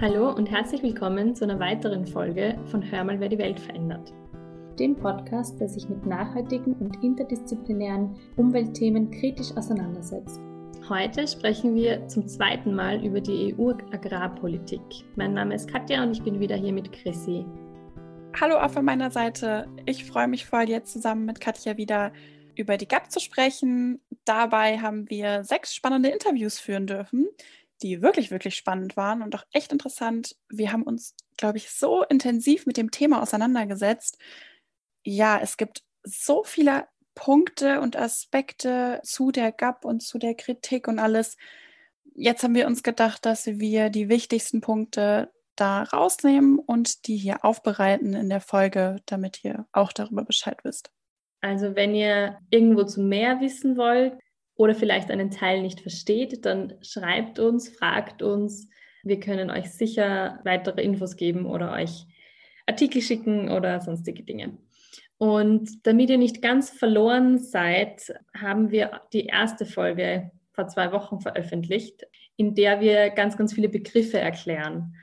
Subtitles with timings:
[0.00, 4.14] Hallo und herzlich willkommen zu einer weiteren Folge von Hör mal, wer die Welt verändert.
[4.78, 10.40] Dem Podcast, der sich mit nachhaltigen und interdisziplinären Umweltthemen kritisch auseinandersetzt.
[10.88, 14.80] Heute sprechen wir zum zweiten Mal über die EU-Agrarpolitik.
[15.16, 17.44] Mein Name ist Katja und ich bin wieder hier mit Chrissy.
[18.40, 19.68] Hallo auch von meiner Seite.
[19.84, 22.14] Ich freue mich voll, jetzt zusammen mit Katja wieder
[22.56, 24.00] über die GAP zu sprechen.
[24.24, 27.28] Dabei haben wir sechs spannende Interviews führen dürfen
[27.82, 30.36] die wirklich, wirklich spannend waren und auch echt interessant.
[30.48, 34.18] Wir haben uns, glaube ich, so intensiv mit dem Thema auseinandergesetzt.
[35.02, 40.88] Ja, es gibt so viele Punkte und Aspekte zu der GAP und zu der Kritik
[40.88, 41.36] und alles.
[42.14, 47.44] Jetzt haben wir uns gedacht, dass wir die wichtigsten Punkte da rausnehmen und die hier
[47.44, 50.90] aufbereiten in der Folge, damit ihr auch darüber Bescheid wisst.
[51.42, 54.18] Also wenn ihr irgendwo zu mehr wissen wollt,
[54.60, 58.68] oder vielleicht einen Teil nicht versteht, dann schreibt uns, fragt uns.
[59.02, 62.04] Wir können euch sicher weitere Infos geben oder euch
[62.66, 64.58] Artikel schicken oder sonstige Dinge.
[65.16, 71.20] Und damit ihr nicht ganz verloren seid, haben wir die erste Folge vor zwei Wochen
[71.20, 74.94] veröffentlicht, in der wir ganz, ganz viele Begriffe erklären.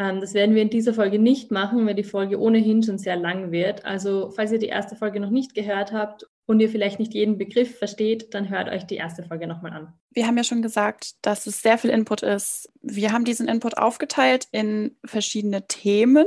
[0.00, 3.16] Ähm, das werden wir in dieser Folge nicht machen, weil die Folge ohnehin schon sehr
[3.16, 3.84] lang wird.
[3.84, 7.38] Also falls ihr die erste Folge noch nicht gehört habt und ihr vielleicht nicht jeden
[7.38, 9.92] Begriff versteht, dann hört euch die erste Folge nochmal an.
[10.10, 12.70] Wir haben ja schon gesagt, dass es sehr viel Input ist.
[12.82, 16.26] Wir haben diesen Input aufgeteilt in verschiedene Themen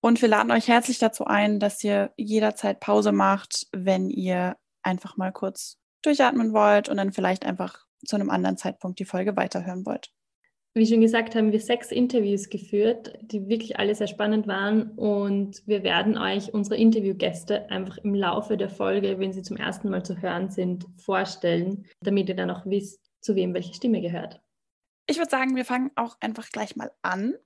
[0.00, 5.16] und wir laden euch herzlich dazu ein, dass ihr jederzeit Pause macht, wenn ihr einfach
[5.16, 9.84] mal kurz durchatmen wollt und dann vielleicht einfach zu einem anderen Zeitpunkt die Folge weiterhören
[9.84, 10.12] wollt.
[10.76, 14.90] Wie schon gesagt, haben wir sechs Interviews geführt, die wirklich alle sehr spannend waren.
[14.90, 19.88] Und wir werden euch unsere Interviewgäste einfach im Laufe der Folge, wenn sie zum ersten
[19.88, 24.42] Mal zu hören sind, vorstellen, damit ihr dann auch wisst, zu wem welche Stimme gehört.
[25.06, 27.36] Ich würde sagen, wir fangen auch einfach gleich mal an.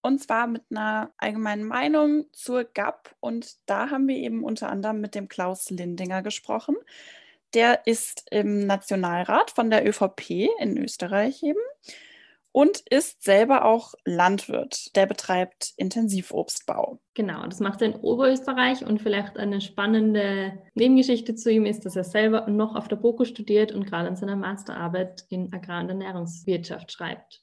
[0.00, 3.14] Und zwar mit einer allgemeinen Meinung zur GAP.
[3.20, 6.74] Und da haben wir eben unter anderem mit dem Klaus Lindinger gesprochen.
[7.54, 11.60] Der ist im Nationalrat von der ÖVP in Österreich eben
[12.52, 14.94] und ist selber auch Landwirt.
[14.94, 17.00] Der betreibt Intensivobstbau.
[17.14, 21.96] Genau, das macht er in Oberösterreich und vielleicht eine spannende Nebengeschichte zu ihm ist, dass
[21.96, 25.88] er selber noch auf der BOKU studiert und gerade an seiner Masterarbeit in Agrar- und
[25.88, 27.41] Ernährungswirtschaft schreibt.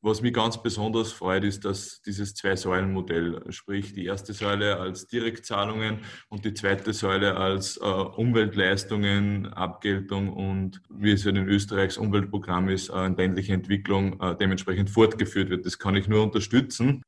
[0.00, 5.98] Was mich ganz besonders freut, ist, dass dieses Zwei-Säulen-Modell, sprich die erste Säule als Direktzahlungen
[6.28, 12.68] und die zweite Säule als äh, Umweltleistungen, Abgeltung und wie es ja in Österreichs Umweltprogramm
[12.68, 15.66] ist, äh, ländliche Entwicklung äh, dementsprechend fortgeführt wird.
[15.66, 17.02] Das kann ich nur unterstützen.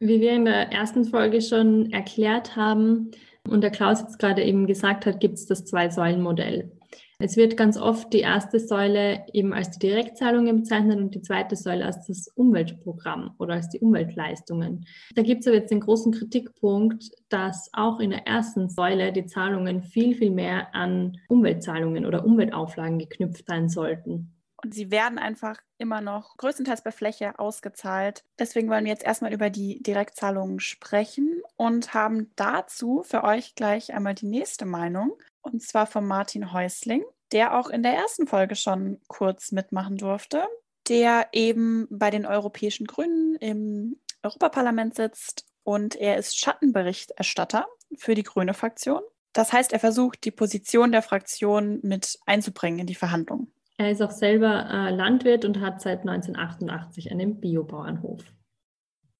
[0.00, 3.12] Wie wir in der ersten Folge schon erklärt haben
[3.48, 6.75] und der Klaus jetzt gerade eben gesagt hat, gibt es das Zwei-Säulen-Modell.
[7.18, 11.56] Es wird ganz oft die erste Säule eben als die Direktzahlungen bezeichnet und die zweite
[11.56, 14.86] Säule als das Umweltprogramm oder als die Umweltleistungen.
[15.14, 19.24] Da gibt es aber jetzt den großen Kritikpunkt, dass auch in der ersten Säule die
[19.24, 24.32] Zahlungen viel, viel mehr an Umweltzahlungen oder Umweltauflagen geknüpft sein sollten.
[24.62, 28.24] Und sie werden einfach immer noch größtenteils bei Fläche ausgezahlt.
[28.38, 33.94] Deswegen wollen wir jetzt erstmal über die Direktzahlungen sprechen und haben dazu für euch gleich
[33.94, 35.12] einmal die nächste Meinung
[35.46, 40.44] und zwar von Martin Häusling, der auch in der ersten Folge schon kurz mitmachen durfte,
[40.88, 48.22] der eben bei den Europäischen Grünen im Europaparlament sitzt und er ist Schattenberichterstatter für die
[48.22, 49.02] Grüne Fraktion.
[49.32, 53.52] Das heißt, er versucht, die Position der Fraktion mit einzubringen in die Verhandlungen.
[53.76, 58.22] Er ist auch selber äh, Landwirt und hat seit 1988 einen Biobauernhof.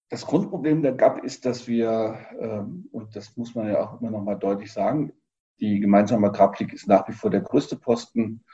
[0.08, 4.10] Das Grundproblem der GAP ist, dass wir, ähm, und das muss man ja auch immer
[4.10, 5.12] noch mal deutlich sagen,
[5.60, 8.44] die gemeinsame Agrarpolitik ist nach wie vor der größte Posten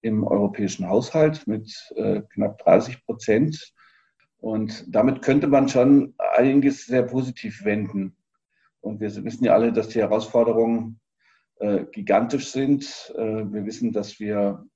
[0.00, 3.72] im europäischen Haushalt mit äh, knapp 30 Prozent.
[4.38, 8.16] Und damit könnte man schon einiges sehr positiv wenden.
[8.80, 11.00] Und wir wissen ja alle, dass die Herausforderungen
[11.60, 13.12] äh, gigantisch sind.
[13.16, 14.66] Äh, wir wissen, dass wir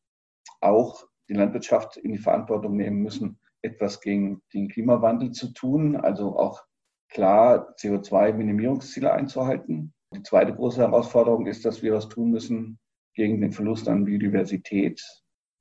[0.61, 6.39] auch die Landwirtschaft in die Verantwortung nehmen müssen, etwas gegen den Klimawandel zu tun, also
[6.39, 6.63] auch
[7.09, 9.93] klar CO2-Minimierungsziele einzuhalten.
[10.15, 12.79] Die zweite große Herausforderung ist, dass wir was tun müssen
[13.15, 15.03] gegen den Verlust an Biodiversität.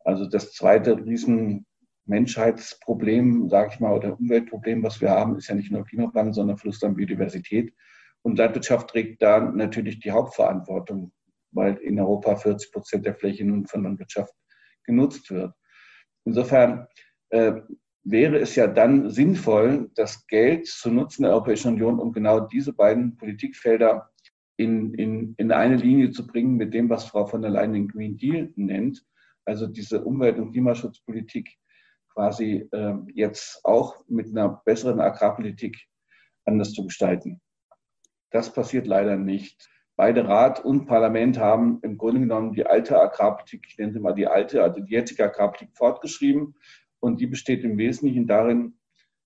[0.03, 1.65] Also das zweite riesen
[2.05, 6.57] Menschheitsproblem, sage ich mal, oder Umweltproblem, was wir haben, ist ja nicht nur Klimawandel, sondern
[6.57, 7.73] Verlust an Biodiversität.
[8.21, 11.11] Und Landwirtschaft trägt da natürlich die Hauptverantwortung,
[11.51, 14.33] weil in Europa 40 Prozent der Fläche nun von Landwirtschaft
[14.83, 15.53] genutzt wird.
[16.25, 16.87] Insofern
[17.29, 17.53] äh,
[18.03, 22.73] wäre es ja dann sinnvoll, das Geld zu nutzen der Europäischen Union, um genau diese
[22.73, 24.11] beiden Politikfelder
[24.57, 27.87] in, in, in eine Linie zu bringen mit dem, was Frau von der Leyen den
[27.87, 29.05] Green Deal nennt,
[29.43, 31.57] also diese Umwelt- und Klimaschutzpolitik
[32.13, 35.77] quasi äh, jetzt auch mit einer besseren Agrarpolitik
[36.45, 37.41] anders zu gestalten.
[38.31, 39.69] Das passiert leider nicht.
[39.97, 44.13] Beide Rat und Parlament haben im Grunde genommen die alte Agrarpolitik, ich nenne sie mal
[44.13, 46.55] die alte, also die jetzige Agrarpolitik fortgeschrieben.
[46.99, 48.77] Und die besteht im Wesentlichen darin,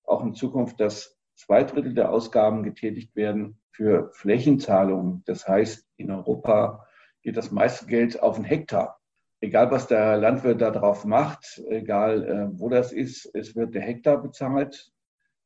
[0.04, 5.24] auch in Zukunft, dass zwei Drittel der Ausgaben getätigt werden für Flächenzahlungen.
[5.26, 6.86] Das heißt, in Europa
[7.22, 9.00] geht das meiste Geld auf einen Hektar.
[9.42, 14.22] Egal, was der Landwirt darauf macht, egal äh, wo das ist, es wird der Hektar
[14.22, 14.92] bezahlt.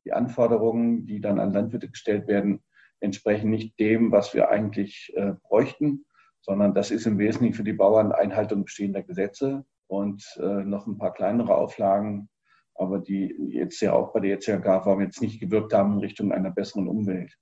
[0.04, 2.62] Die Anforderungen, die dann an Landwirte gestellt werden,
[3.00, 6.04] entsprechen nicht dem, was wir eigentlich äh, bräuchten,
[6.40, 10.98] sondern das ist im Wesentlichen für die Bauern Einhaltung bestehender Gesetze und äh, noch ein
[10.98, 12.28] paar kleinere Auflagen,
[12.74, 16.32] aber die jetzt ja auch bei der jetzigen GAFA jetzt nicht gewirkt haben in Richtung
[16.32, 17.36] einer besseren Umwelt.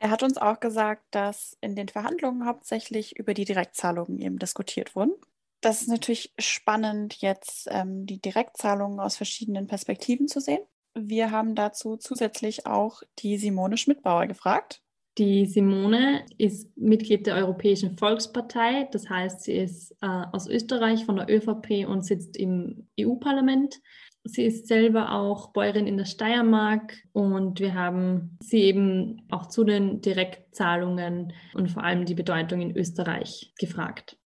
[0.00, 4.96] Er hat uns auch gesagt, dass in den Verhandlungen hauptsächlich über die Direktzahlungen eben diskutiert
[4.96, 5.12] wurden.
[5.60, 10.60] Das ist natürlich spannend, jetzt ähm, die Direktzahlungen aus verschiedenen Perspektiven zu sehen.
[10.94, 14.82] Wir haben dazu zusätzlich auch die Simone Schmidbauer gefragt.
[15.18, 21.16] Die Simone ist Mitglied der Europäischen Volkspartei, das heißt, sie ist äh, aus Österreich von
[21.16, 23.80] der ÖVP und sitzt im EU-Parlament.
[24.24, 29.64] Sie ist selber auch Bäuerin in der Steiermark und wir haben sie eben auch zu
[29.64, 34.20] den Direktzahlungen und vor allem die Bedeutung in Österreich gefragt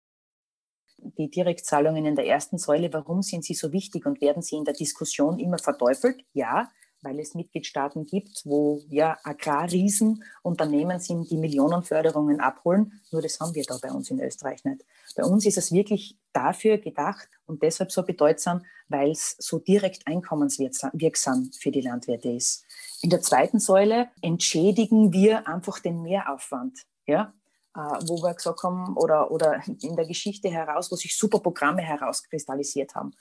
[1.18, 4.64] die Direktzahlungen in der ersten Säule, warum sind sie so wichtig und werden sie in
[4.64, 6.24] der Diskussion immer verteufelt?
[6.32, 6.70] Ja,
[7.04, 13.00] weil es Mitgliedstaaten gibt, wo ja Agrarriesen Unternehmen sind, die Millionenförderungen abholen.
[13.12, 14.84] Nur das haben wir da bei uns in Österreich nicht.
[15.14, 20.06] Bei uns ist es wirklich dafür gedacht und deshalb so bedeutsam, weil es so direkt
[20.06, 22.64] einkommenswirksam für die Landwirte ist.
[23.02, 26.80] In der zweiten Säule entschädigen wir einfach den Mehraufwand.
[27.06, 27.34] Ja,
[27.76, 31.82] äh, wo wir gesagt haben, oder, oder in der Geschichte heraus, wo sich super Programme
[31.82, 33.12] herauskristallisiert haben.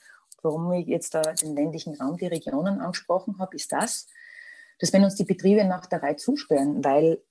[0.43, 4.07] Warum ich jetzt da den ländlichen Raum, die Regionen angesprochen habe, ist das,
[4.79, 7.21] dass wenn uns die Betriebe nach der Reihe zusperren, weil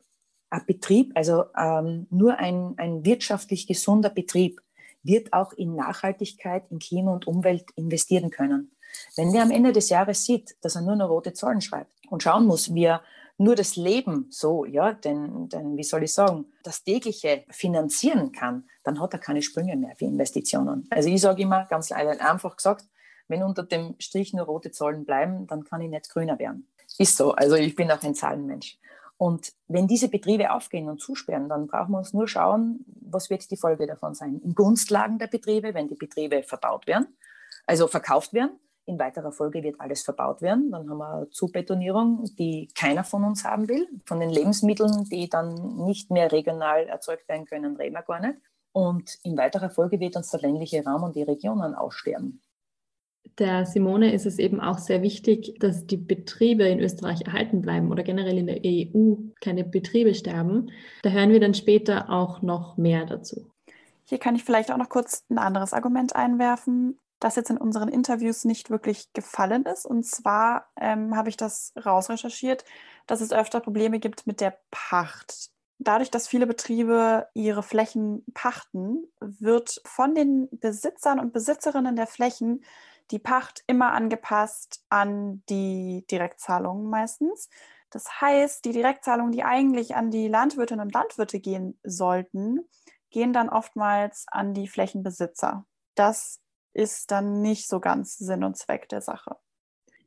[0.48, 4.60] ein Betrieb, also ähm, nur ein, ein wirtschaftlich gesunder Betrieb,
[5.02, 8.72] wird auch in Nachhaltigkeit, in Klima und Umwelt investieren können.
[9.16, 12.22] Wenn der am Ende des Jahres sieht, dass er nur noch rote Zahlen schreibt und
[12.22, 13.02] schauen muss, wie er
[13.38, 18.64] nur das Leben so, ja, denn, denn wie soll ich sagen, das tägliche finanzieren kann,
[18.84, 20.86] dann hat er keine Sprünge mehr für Investitionen.
[20.90, 22.86] Also ich sage immer ganz einfach gesagt,
[23.32, 26.68] wenn unter dem Strich nur rote Zahlen bleiben, dann kann ich nicht grüner werden.
[26.98, 27.32] Ist so.
[27.32, 28.78] Also ich bin auch ein Zahlenmensch.
[29.16, 33.50] Und wenn diese Betriebe aufgehen und zusperren, dann brauchen wir uns nur schauen, was wird
[33.50, 34.40] die Folge davon sein.
[34.44, 37.06] In Gunstlagen der Betriebe, wenn die Betriebe verbaut werden,
[37.66, 40.70] also verkauft werden, in weiterer Folge wird alles verbaut werden.
[40.70, 43.86] Dann haben wir Zubetonierung, die keiner von uns haben will.
[44.04, 48.38] Von den Lebensmitteln, die dann nicht mehr regional erzeugt werden können, reden wir gar nicht.
[48.72, 52.42] Und in weiterer Folge wird uns der ländliche Raum und die Regionen aussterben.
[53.38, 57.90] Der Simone ist es eben auch sehr wichtig, dass die Betriebe in Österreich erhalten bleiben
[57.90, 60.70] oder generell in der EU keine Betriebe sterben.
[61.02, 63.50] Da hören wir dann später auch noch mehr dazu.
[64.04, 67.88] Hier kann ich vielleicht auch noch kurz ein anderes Argument einwerfen das jetzt in unseren
[67.88, 69.86] Interviews nicht wirklich gefallen ist.
[69.86, 72.64] Und zwar ähm, habe ich das rausrecherchiert,
[73.06, 75.50] dass es öfter Probleme gibt mit der Pacht.
[75.78, 82.64] Dadurch, dass viele Betriebe ihre Flächen pachten, wird von den Besitzern und Besitzerinnen der Flächen
[83.10, 87.48] die Pacht immer angepasst an die Direktzahlungen meistens.
[87.90, 92.60] Das heißt, die Direktzahlungen, die eigentlich an die Landwirtinnen und Landwirte gehen sollten,
[93.10, 95.66] gehen dann oftmals an die Flächenbesitzer.
[95.94, 96.40] Das
[96.72, 99.36] ist dann nicht so ganz Sinn und Zweck der Sache.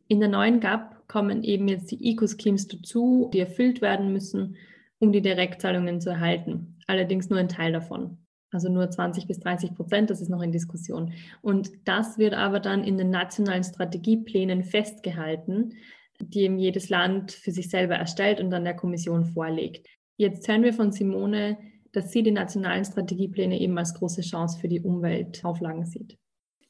[0.07, 4.57] In der neuen GAP kommen eben jetzt die Eco-Schemes dazu, die erfüllt werden müssen,
[4.99, 6.79] um die Direktzahlungen zu erhalten.
[6.87, 8.24] Allerdings nur ein Teil davon.
[8.51, 11.13] Also nur 20 bis 30 Prozent, das ist noch in Diskussion.
[11.41, 15.73] Und das wird aber dann in den nationalen Strategieplänen festgehalten,
[16.19, 19.87] die eben jedes Land für sich selber erstellt und dann der Kommission vorlegt.
[20.17, 21.57] Jetzt hören wir von Simone,
[21.91, 26.17] dass sie die nationalen Strategiepläne eben als große Chance für die Umweltauflagen sieht.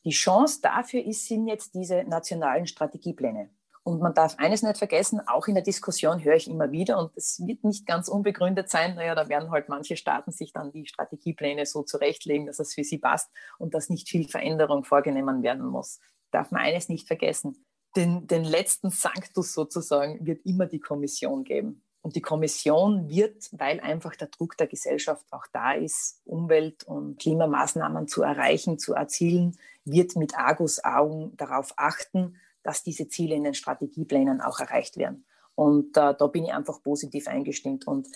[0.04, 3.50] Die Chance dafür ist, sind jetzt diese nationalen Strategiepläne.
[3.88, 7.16] Und man darf eines nicht vergessen, auch in der Diskussion höre ich immer wieder, und
[7.16, 10.88] es wird nicht ganz unbegründet sein, naja, da werden halt manche Staaten sich dann die
[10.88, 15.68] Strategiepläne so zurechtlegen, dass es für sie passt und dass nicht viel Veränderung vorgenommen werden
[15.68, 16.00] muss.
[16.32, 17.64] Darf man eines nicht vergessen.
[17.96, 21.84] Den, den letzten Sanctus sozusagen wird immer die Kommission geben.
[22.02, 27.20] Und die Kommission wird, weil einfach der Druck der Gesellschaft auch da ist, Umwelt- und
[27.20, 33.54] Klimamaßnahmen zu erreichen, zu erzielen, wird mit Argus-Augen darauf achten, dass diese Ziele in den
[33.54, 35.26] Strategieplänen auch erreicht werden.
[35.54, 37.88] Und äh, da bin ich einfach positiv eingestimmt.
[37.88, 38.08] Und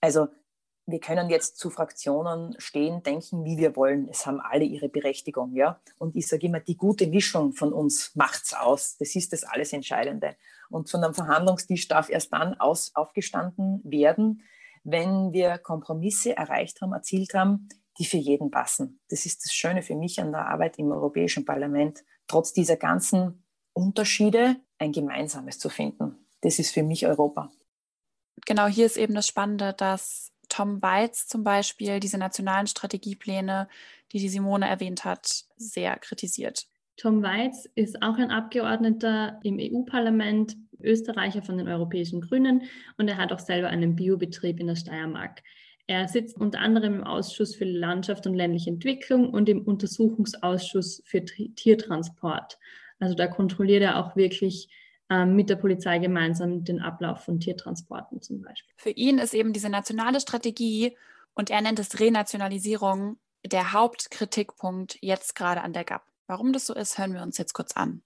[0.00, 0.28] also
[0.86, 4.06] wir können jetzt zu Fraktionen stehen, denken, wie wir wollen.
[4.10, 5.80] Es haben alle ihre Berechtigung, ja.
[5.98, 8.98] Und ich sage immer, die gute Mischung von uns macht's aus.
[8.98, 10.36] Das ist das alles Entscheidende.
[10.68, 14.42] Und von einem Verhandlungstisch darf erst dann aus, aufgestanden werden,
[14.82, 17.68] wenn wir Kompromisse erreicht haben, erzielt haben,
[17.98, 19.00] die für jeden passen.
[19.08, 23.43] Das ist das Schöne für mich an der Arbeit im Europäischen Parlament, trotz dieser ganzen
[23.74, 26.26] Unterschiede ein gemeinsames zu finden.
[26.40, 27.50] Das ist für mich Europa.
[28.46, 33.68] Genau hier ist eben das Spannende, dass Tom Weitz zum Beispiel diese nationalen Strategiepläne,
[34.12, 36.66] die die Simone erwähnt hat, sehr kritisiert.
[36.96, 42.62] Tom Weitz ist auch ein Abgeordneter im EU-Parlament, Österreicher von den Europäischen Grünen
[42.98, 45.42] und er hat auch selber einen Biobetrieb in der Steiermark.
[45.86, 51.24] Er sitzt unter anderem im Ausschuss für Landschaft und ländliche Entwicklung und im Untersuchungsausschuss für
[51.24, 52.58] Tiertransport.
[52.98, 54.68] Also da kontrolliert er auch wirklich
[55.10, 58.72] ähm, mit der Polizei gemeinsam den Ablauf von Tiertransporten zum Beispiel.
[58.76, 60.96] Für ihn ist eben diese nationale Strategie
[61.34, 66.02] und er nennt es Renationalisierung der Hauptkritikpunkt jetzt gerade an der GAP.
[66.26, 68.02] Warum das so ist, hören wir uns jetzt kurz an.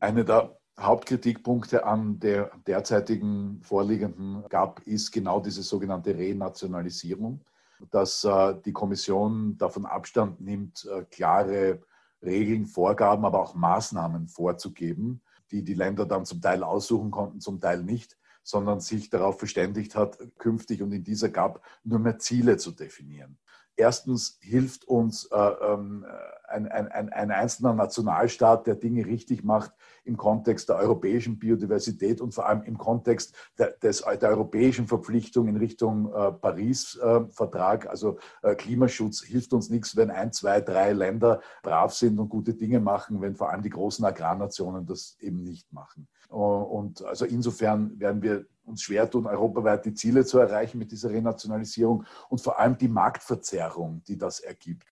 [0.00, 7.44] Eine der Hauptkritikpunkte an der derzeitigen vorliegenden GAP ist genau diese sogenannte Renationalisierung,
[7.90, 11.82] dass äh, die Kommission davon Abstand nimmt, äh, klare
[12.22, 17.60] Regeln, Vorgaben, aber auch Maßnahmen vorzugeben, die die Länder dann zum Teil aussuchen konnten, zum
[17.60, 22.56] Teil nicht, sondern sich darauf verständigt hat, künftig und in dieser GAP nur mehr Ziele
[22.56, 23.38] zu definieren.
[23.78, 26.04] Erstens hilft uns äh, ähm,
[26.48, 29.70] ein, ein, ein, einzelner Nationalstaat, der Dinge richtig macht,
[30.04, 35.46] im Kontext der europäischen Biodiversität und vor allem im Kontext der, des, der europäischen Verpflichtung
[35.46, 40.92] in Richtung äh, Paris-Vertrag, äh, also äh, Klimaschutz, hilft uns nichts, wenn ein, zwei, drei
[40.92, 45.44] Länder brav sind und gute Dinge machen, wenn vor allem die großen Agrarnationen das eben
[45.44, 46.08] nicht machen.
[46.30, 51.10] Und also insofern werden wir uns schwer tun, europaweit die Ziele zu erreichen mit dieser
[51.10, 54.86] Renationalisierung und vor allem die Marktverzerrung, die das ergibt.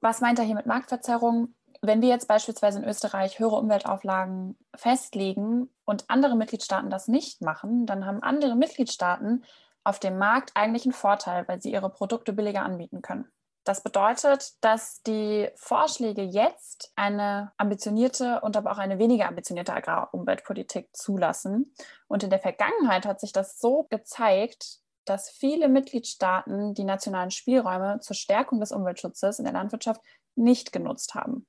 [0.00, 1.54] Was meint er hier mit Marktverzerrung?
[1.82, 7.86] Wenn wir jetzt beispielsweise in Österreich höhere Umweltauflagen festlegen und andere Mitgliedstaaten das nicht machen,
[7.86, 9.44] dann haben andere Mitgliedstaaten
[9.82, 13.26] auf dem Markt eigentlich einen Vorteil, weil sie ihre Produkte billiger anbieten können.
[13.70, 20.88] Das bedeutet, dass die Vorschläge jetzt eine ambitionierte und aber auch eine weniger ambitionierte Agrarumweltpolitik
[20.92, 21.72] zulassen.
[22.08, 28.00] Und in der Vergangenheit hat sich das so gezeigt, dass viele Mitgliedstaaten die nationalen Spielräume
[28.00, 30.00] zur Stärkung des Umweltschutzes in der Landwirtschaft
[30.34, 31.46] nicht genutzt haben.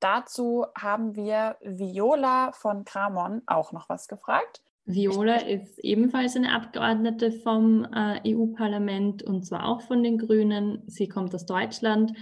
[0.00, 4.62] Dazu haben wir Viola von Kramon auch noch was gefragt.
[4.86, 10.82] Viola ist ebenfalls eine Abgeordnete vom äh, EU-Parlament und zwar auch von den Grünen.
[10.86, 12.12] Sie kommt aus Deutschland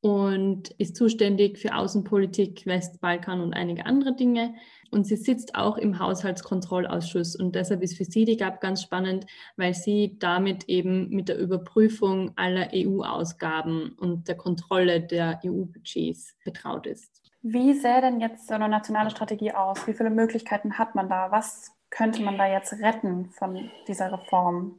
[0.00, 4.54] und ist zuständig für Außenpolitik, Westbalkan und einige andere Dinge.
[4.90, 7.36] Und sie sitzt auch im Haushaltskontrollausschuss.
[7.36, 11.38] Und deshalb ist für sie die GAP ganz spannend, weil sie damit eben mit der
[11.38, 17.20] Überprüfung aller EU-Ausgaben und der Kontrolle der EU-Budgets betraut ist.
[17.42, 19.86] Wie sähe denn jetzt so eine nationale Strategie aus?
[19.86, 21.30] Wie viele Möglichkeiten hat man da?
[21.30, 24.78] Was könnte man da jetzt retten von dieser Reform?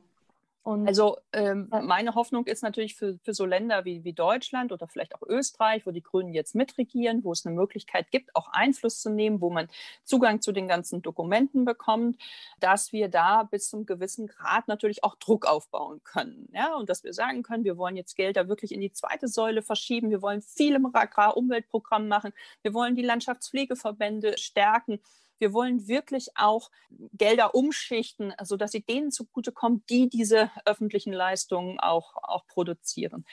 [0.67, 4.85] Und, also ähm, meine Hoffnung ist natürlich für, für so Länder wie, wie Deutschland oder
[4.85, 8.99] vielleicht auch Österreich, wo die Grünen jetzt mitregieren, wo es eine Möglichkeit gibt, auch Einfluss
[8.99, 9.69] zu nehmen, wo man
[10.03, 12.21] Zugang zu den ganzen Dokumenten bekommt,
[12.59, 16.49] dass wir da bis zum gewissen Grad natürlich auch Druck aufbauen können.
[16.51, 16.75] Ja?
[16.75, 20.09] Und dass wir sagen können, wir wollen jetzt Gelder wirklich in die zweite Säule verschieben,
[20.09, 24.99] wir wollen viel im Agrarumweltprogramm machen, wir wollen die Landschaftspflegeverbände stärken.
[25.39, 26.71] Wir wollen wirklich auch
[27.13, 33.25] Gelder umschichten, sodass sie denen zugutekommen, die diese öffentlichen Leistungen auch, auch produzieren.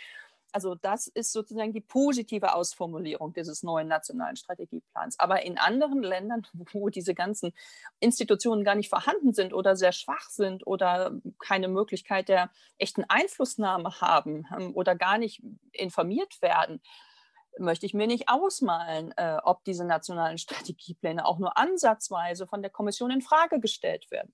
[0.54, 5.18] Also das ist sozusagen die positive Ausformulierung dieses neuen nationalen Strategieplans.
[5.18, 7.52] Aber in anderen Ländern, wo diese ganzen
[7.98, 14.00] Institutionen gar nicht vorhanden sind oder sehr schwach sind oder keine Möglichkeit der echten Einflussnahme
[14.00, 15.42] haben ähm, oder gar nicht
[15.72, 16.80] informiert werden,
[17.58, 22.70] möchte ich mir nicht ausmalen, äh, ob diese nationalen Strategiepläne auch nur ansatzweise von der
[22.70, 24.32] Kommission in Frage gestellt werden.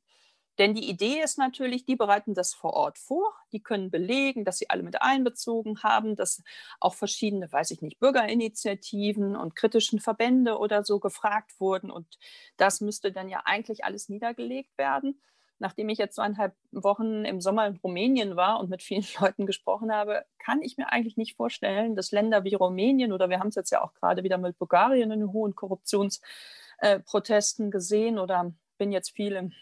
[0.59, 4.59] Denn die Idee ist natürlich, die bereiten das vor Ort vor, die können belegen, dass
[4.59, 6.43] sie alle mit einbezogen haben, dass
[6.81, 11.91] auch verschiedene, weiß ich nicht, Bürgerinitiativen und kritischen Verbände oder so gefragt wurden.
[11.91, 12.19] Und
[12.59, 15.23] das müsste dann ja eigentlich alles niedergelegt werden
[15.61, 19.93] nachdem ich jetzt zweieinhalb Wochen im Sommer in Rumänien war und mit vielen Leuten gesprochen
[19.93, 23.55] habe, kann ich mir eigentlich nicht vorstellen, dass Länder wie Rumänien oder wir haben es
[23.55, 29.33] jetzt ja auch gerade wieder mit Bulgarien in hohen Korruptionsprotesten gesehen oder bin jetzt viel
[29.33, 29.53] im,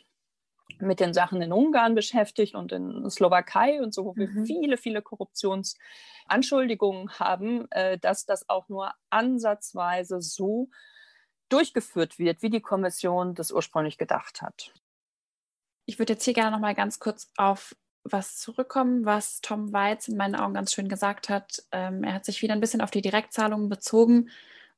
[0.78, 4.46] mit den Sachen in Ungarn beschäftigt und in Slowakei und so, wo wir mhm.
[4.46, 10.68] viele, viele Korruptionsanschuldigungen haben, äh, dass das auch nur ansatzweise so
[11.48, 14.72] durchgeführt wird, wie die Kommission das ursprünglich gedacht hat.
[15.88, 20.06] Ich würde jetzt hier gerne noch mal ganz kurz auf was zurückkommen, was Tom Weitz
[20.06, 21.62] in meinen Augen ganz schön gesagt hat.
[21.72, 24.28] Ähm, er hat sich wieder ein bisschen auf die Direktzahlungen bezogen,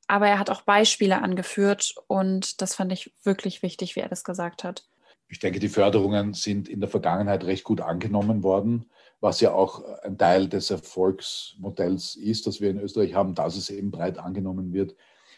[0.07, 4.23] aber er hat auch Beispiele angeführt und das fand ich wirklich wichtig, wie er das
[4.23, 4.87] gesagt hat.
[5.27, 8.89] Ich denke, die Förderungen sind in der Vergangenheit recht gut angenommen worden,
[9.19, 13.69] was ja auch ein Teil des Erfolgsmodells ist, das wir in Österreich haben, dass es
[13.69, 14.95] eben breit angenommen wird.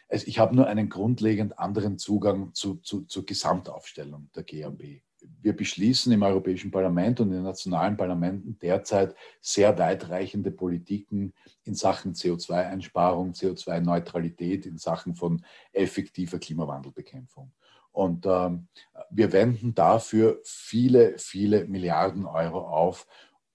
[0.08, 5.02] Also ich habe nur einen grundlegend anderen Zugang zu, zu, zur Gesamtaufstellung der GAB.
[5.42, 11.76] Wir beschließen im Europäischen Parlament und in den nationalen Parlamenten derzeit sehr weitreichende Politiken in
[11.76, 17.52] Sachen CO2-Einsparung, CO2-Neutralität, in Sachen von effektiver Klimawandelbekämpfung.
[17.92, 18.68] Und ähm,
[19.12, 23.06] wir wenden dafür viele, viele Milliarden Euro auf,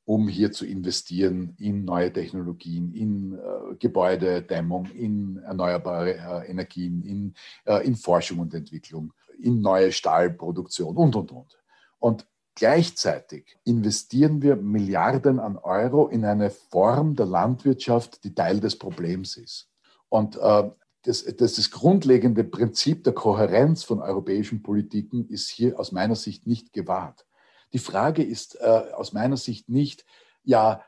[0.09, 7.35] um hier zu investieren in neue Technologien, in äh, Gebäudedämmung, in erneuerbare äh, Energien, in,
[7.67, 11.58] äh, in Forschung und Entwicklung, in neue Stahlproduktion und, und, und.
[11.99, 18.77] Und gleichzeitig investieren wir Milliarden an Euro in eine Form der Landwirtschaft, die Teil des
[18.77, 19.69] Problems ist.
[20.09, 20.71] Und äh,
[21.03, 26.47] das, das, das grundlegende Prinzip der Kohärenz von europäischen Politiken ist hier aus meiner Sicht
[26.47, 27.27] nicht gewahrt.
[27.73, 28.65] Die Frage ist äh,
[28.95, 30.05] aus meiner Sicht nicht,
[30.43, 30.83] ja,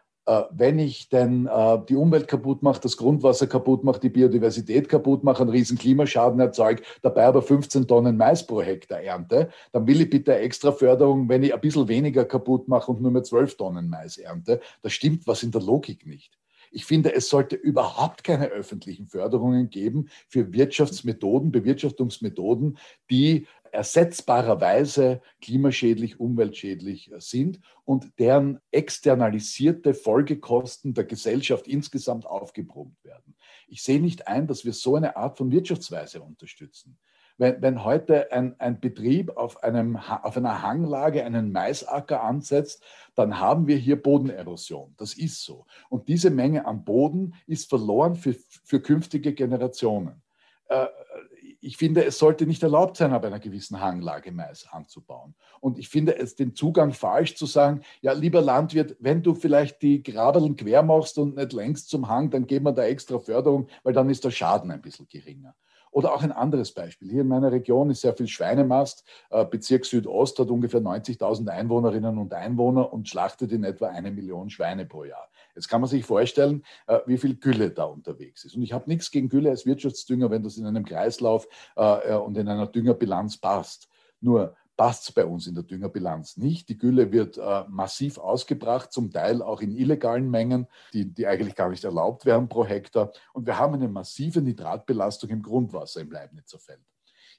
[0.50, 5.24] wenn ich denn äh, die Umwelt kaputt mache, das Grundwasser kaputt mache, die Biodiversität kaputt
[5.24, 10.00] mache, einen riesen Klimaschaden erzeuge, dabei aber 15 Tonnen Mais pro Hektar ernte, dann will
[10.00, 13.56] ich bitte extra Förderung, wenn ich ein bisschen weniger kaputt mache und nur mehr 12
[13.56, 14.60] Tonnen Mais ernte.
[14.82, 16.40] Da stimmt was in der Logik nicht.
[16.72, 22.78] Ich finde, es sollte überhaupt keine öffentlichen Förderungen geben für Wirtschaftsmethoden, Bewirtschaftungsmethoden,
[23.10, 33.34] die ersetzbarerweise klimaschädlich, umweltschädlich sind und deren externalisierte Folgekosten der Gesellschaft insgesamt aufgebrummt werden.
[33.68, 36.98] Ich sehe nicht ein, dass wir so eine Art von Wirtschaftsweise unterstützen.
[37.38, 42.82] Wenn, wenn heute ein, ein Betrieb auf, einem, auf einer Hanglage einen Maisacker ansetzt,
[43.14, 44.94] dann haben wir hier Bodenerosion.
[44.98, 45.64] Das ist so.
[45.88, 48.34] Und diese Menge an Boden ist verloren für,
[48.64, 50.20] für künftige Generationen.
[51.60, 55.34] Ich finde, es sollte nicht erlaubt sein, ab einer gewissen Hanglage Mais anzubauen.
[55.60, 59.82] Und ich finde es den Zugang falsch zu sagen, ja, lieber Landwirt, wenn du vielleicht
[59.82, 63.68] die Graberln quer machst und nicht längst zum Hang, dann geben wir da extra Förderung,
[63.82, 65.54] weil dann ist der Schaden ein bisschen geringer.
[65.90, 67.10] Oder auch ein anderes Beispiel.
[67.10, 69.04] Hier in meiner Region ist sehr viel Schweinemast.
[69.30, 74.50] Äh, Bezirk Südost hat ungefähr 90.000 Einwohnerinnen und Einwohner und schlachtet in etwa eine Million
[74.50, 75.28] Schweine pro Jahr.
[75.54, 78.54] Jetzt kann man sich vorstellen, äh, wie viel Gülle da unterwegs ist.
[78.54, 82.38] Und ich habe nichts gegen Gülle als Wirtschaftsdünger, wenn das in einem Kreislauf äh, und
[82.38, 83.88] in einer Düngerbilanz passt.
[84.20, 86.70] Nur passt es bei uns in der Düngerbilanz nicht.
[86.70, 91.54] Die Gülle wird äh, massiv ausgebracht, zum Teil auch in illegalen Mengen, die, die eigentlich
[91.54, 93.12] gar nicht erlaubt werden pro Hektar.
[93.34, 96.80] Und wir haben eine massive Nitratbelastung im Grundwasser im Leibnitzer Feld.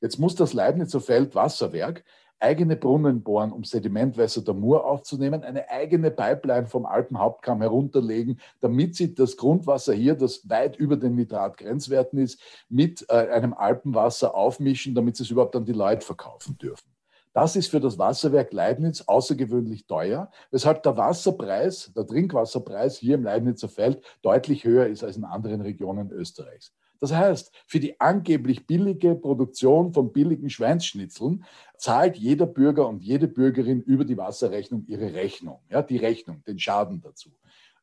[0.01, 2.03] Jetzt muss das Leibnitzer Feld Wasserwerk
[2.39, 8.95] eigene Brunnen bohren, um Sedimentwässer der Mur aufzunehmen, eine eigene Pipeline vom Alpenhauptkamm herunterlegen, damit
[8.95, 14.93] sie das Grundwasser hier, das weit über den Nitratgrenzwerten ist, mit äh, einem Alpenwasser aufmischen,
[14.93, 16.91] damit sie es überhaupt an die Leute verkaufen dürfen.
[17.33, 23.23] Das ist für das Wasserwerk Leibniz außergewöhnlich teuer, weshalb der Wasserpreis, der Trinkwasserpreis hier im
[23.23, 26.73] Leibnizer Feld deutlich höher ist als in anderen Regionen Österreichs.
[26.99, 31.43] Das heißt, für die angeblich billige Produktion von billigen Schweinsschnitzeln
[31.75, 36.59] zahlt jeder Bürger und jede Bürgerin über die Wasserrechnung ihre Rechnung, ja, die Rechnung, den
[36.59, 37.31] Schaden dazu.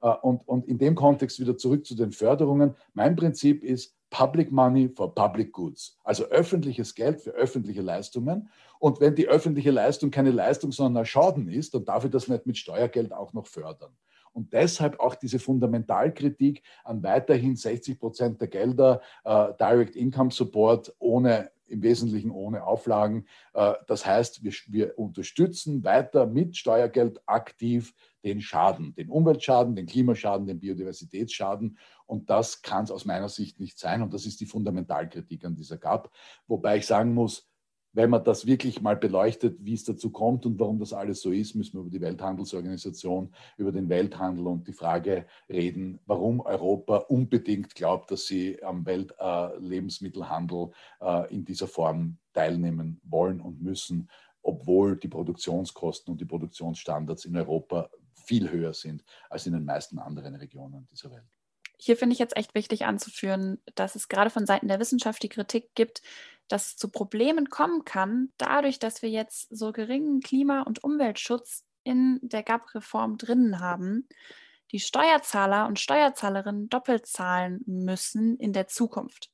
[0.00, 2.76] Äh, und, und in dem Kontext wieder zurück zu den Förderungen.
[2.94, 8.48] Mein Prinzip ist Public Money for Public Goods, also öffentliches Geld für öffentliche Leistungen.
[8.78, 12.28] Und wenn die öffentliche Leistung keine Leistung, sondern ein Schaden ist, dann darf ich das
[12.28, 13.92] nicht mit Steuergeld auch noch fördern.
[14.32, 20.94] Und deshalb auch diese Fundamentalkritik an weiterhin 60 Prozent der Gelder äh, Direct Income Support
[20.98, 23.26] ohne im Wesentlichen ohne Auflagen.
[23.54, 29.86] Äh, das heißt, wir, wir, unterstützen weiter mit Steuergeld aktiv den Schaden, den Umweltschaden, den
[29.86, 31.78] Klimaschaden, den Biodiversitätsschaden.
[32.06, 34.02] Und das kann es aus meiner Sicht nicht sein.
[34.02, 36.10] Und das ist die Fundamentalkritik an dieser GAP.
[36.46, 37.47] Wobei ich sagen muss,
[37.98, 41.32] wenn man das wirklich mal beleuchtet, wie es dazu kommt und warum das alles so
[41.32, 46.98] ist, müssen wir über die Welthandelsorganisation, über den Welthandel und die Frage reden, warum Europa
[46.98, 54.08] unbedingt glaubt, dass sie am Weltlebensmittelhandel äh, in dieser Form teilnehmen wollen und müssen,
[54.42, 59.98] obwohl die Produktionskosten und die Produktionsstandards in Europa viel höher sind als in den meisten
[59.98, 61.26] anderen Regionen dieser Welt.
[61.80, 65.28] Hier finde ich jetzt echt wichtig anzuführen, dass es gerade von Seiten der Wissenschaft die
[65.28, 66.02] Kritik gibt,
[66.48, 71.64] dass es zu Problemen kommen kann, dadurch, dass wir jetzt so geringen Klima- und Umweltschutz
[71.84, 74.08] in der GAP-Reform drinnen haben,
[74.72, 79.30] die Steuerzahler und Steuerzahlerinnen doppelt zahlen müssen in der Zukunft,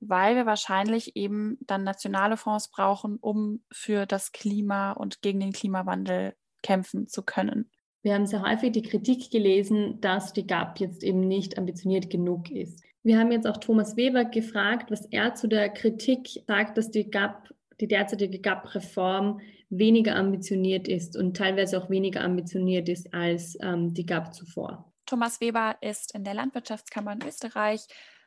[0.00, 5.52] weil wir wahrscheinlich eben dann nationale Fonds brauchen, um für das Klima und gegen den
[5.52, 7.70] Klimawandel kämpfen zu können.
[8.02, 12.50] Wir haben sehr häufig die Kritik gelesen, dass die GAP jetzt eben nicht ambitioniert genug
[12.50, 12.82] ist.
[13.04, 17.10] Wir haben jetzt auch Thomas Weber gefragt, was er zu der Kritik sagt, dass die
[17.10, 23.92] GAP, die derzeitige GAP-Reform weniger ambitioniert ist und teilweise auch weniger ambitioniert ist als ähm,
[23.92, 24.90] die GAP zuvor.
[25.04, 27.86] Thomas Weber ist in der Landwirtschaftskammer in Österreich.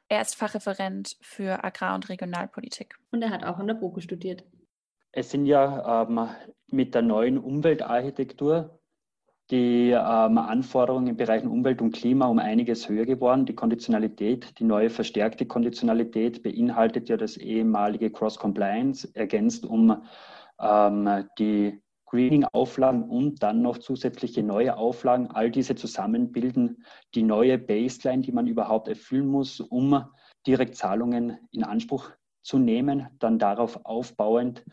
[0.09, 2.99] Er ist Fachreferent für Agrar- und Regionalpolitik.
[3.11, 4.43] Und er hat auch an der BOKU studiert.
[5.11, 6.29] Es sind ja ähm,
[6.67, 8.76] mit der neuen Umweltarchitektur
[9.49, 13.45] die ähm, Anforderungen im Bereich Umwelt und Klima um einiges höher geworden.
[13.45, 20.03] Die Konditionalität, die neue verstärkte Konditionalität beinhaltet ja das ehemalige Cross-Compliance, ergänzt um
[20.59, 25.29] ähm, die Greening-Auflagen und dann noch zusätzliche neue Auflagen.
[25.31, 26.83] All diese zusammen bilden
[27.15, 30.03] die neue Baseline, die man überhaupt erfüllen muss, um
[30.45, 32.11] Direktzahlungen in Anspruch
[32.43, 33.07] zu nehmen.
[33.19, 34.63] Dann darauf aufbauend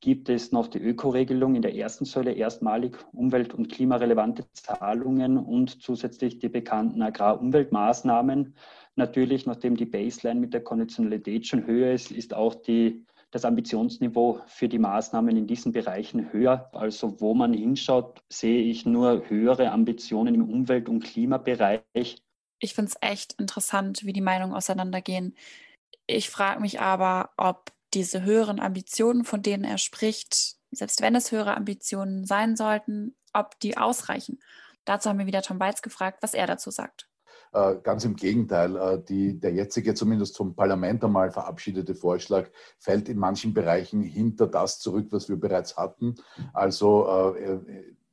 [0.00, 5.82] gibt es noch die Ökoregelung in der ersten Säule, erstmalig umwelt- und klimarelevante Zahlungen und
[5.82, 8.54] zusätzlich die bekannten Agrarumweltmaßnahmen.
[8.96, 14.40] Natürlich, nachdem die Baseline mit der Konditionalität schon höher ist, ist auch die, das Ambitionsniveau
[14.46, 16.70] für die Maßnahmen in diesen Bereichen höher.
[16.72, 22.22] Also wo man hinschaut, sehe ich nur höhere Ambitionen im Umwelt- und Klimabereich.
[22.58, 25.34] Ich finde es echt interessant, wie die Meinungen auseinandergehen.
[26.06, 31.32] Ich frage mich aber, ob diese höheren Ambitionen, von denen er spricht, selbst wenn es
[31.32, 34.38] höhere Ambitionen sein sollten, ob die ausreichen.
[34.84, 37.08] Dazu haben wir wieder Tom Weiz gefragt, was er dazu sagt.
[37.52, 42.48] Äh, ganz im Gegenteil, äh, die, der jetzige, zumindest vom Parlament einmal verabschiedete Vorschlag
[42.78, 46.14] fällt in manchen Bereichen hinter das zurück, was wir bereits hatten.
[46.52, 47.58] Also äh,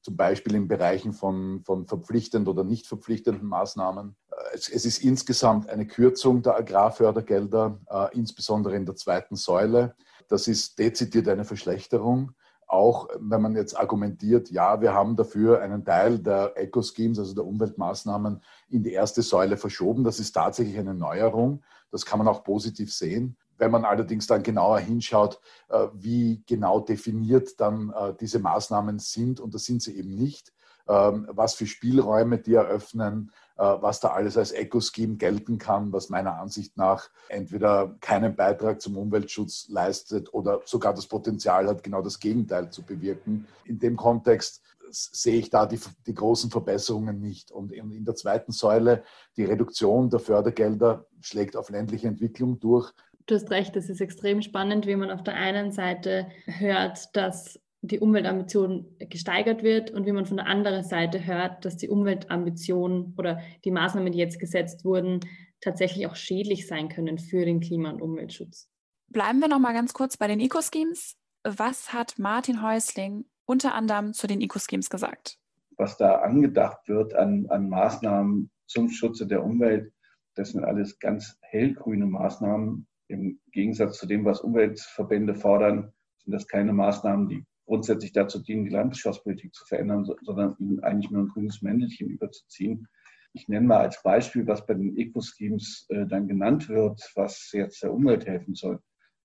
[0.07, 4.15] zum Beispiel in Bereichen von, von verpflichtend oder nicht verpflichtenden Maßnahmen.
[4.53, 9.95] Es, es ist insgesamt eine Kürzung der Agrarfördergelder, äh, insbesondere in der zweiten Säule.
[10.29, 12.31] Das ist dezidiert eine Verschlechterung.
[12.67, 17.45] Auch wenn man jetzt argumentiert, ja, wir haben dafür einen Teil der Eco-Schemes, also der
[17.45, 20.05] Umweltmaßnahmen, in die erste Säule verschoben.
[20.05, 21.65] Das ist tatsächlich eine Neuerung.
[21.91, 23.35] Das kann man auch positiv sehen.
[23.57, 25.39] Wenn man allerdings dann genauer hinschaut,
[25.69, 30.53] äh, wie genau definiert dann äh, diese Maßnahmen sind, und das sind sie eben nicht,
[30.87, 36.09] ähm, was für Spielräume die eröffnen, äh, was da alles als Eco-Scheme gelten kann, was
[36.09, 42.01] meiner Ansicht nach entweder keinen Beitrag zum Umweltschutz leistet oder sogar das Potenzial hat, genau
[42.01, 43.47] das Gegenteil zu bewirken.
[43.65, 47.51] In dem Kontext sehe ich da die, die großen Verbesserungen nicht.
[47.51, 49.03] Und in, in der zweiten Säule,
[49.35, 52.93] die Reduktion der Fördergelder schlägt auf ländliche Entwicklung durch.
[53.27, 57.59] Du hast recht, es ist extrem spannend, wie man auf der einen Seite hört, dass
[57.81, 63.13] die Umweltambition gesteigert wird und wie man von der anderen Seite hört, dass die Umweltambition
[63.17, 65.19] oder die Maßnahmen, die jetzt gesetzt wurden,
[65.59, 68.69] tatsächlich auch schädlich sein können für den Klima- und Umweltschutz.
[69.09, 71.17] Bleiben wir noch mal ganz kurz bei den Eco-Schemes.
[71.43, 75.37] Was hat Martin Häusling unter anderem zu den Eco-Schemes gesagt?
[75.75, 79.91] Was da angedacht wird an, an Maßnahmen zum Schutze der Umwelt,
[80.35, 85.93] das sind alles ganz hellgrüne Maßnahmen, im Gegensatz zu dem, was Umweltverbände fordern,
[86.23, 91.11] sind das keine Maßnahmen, die grundsätzlich dazu dienen, die Landwirtschaftspolitik zu verändern, sondern ihnen eigentlich
[91.11, 92.87] nur ein grünes Mäntelchen überzuziehen.
[93.33, 97.83] Ich nenne mal als Beispiel, was bei den Eco-Schemes äh, dann genannt wird, was jetzt
[97.83, 98.79] der Umwelt helfen soll.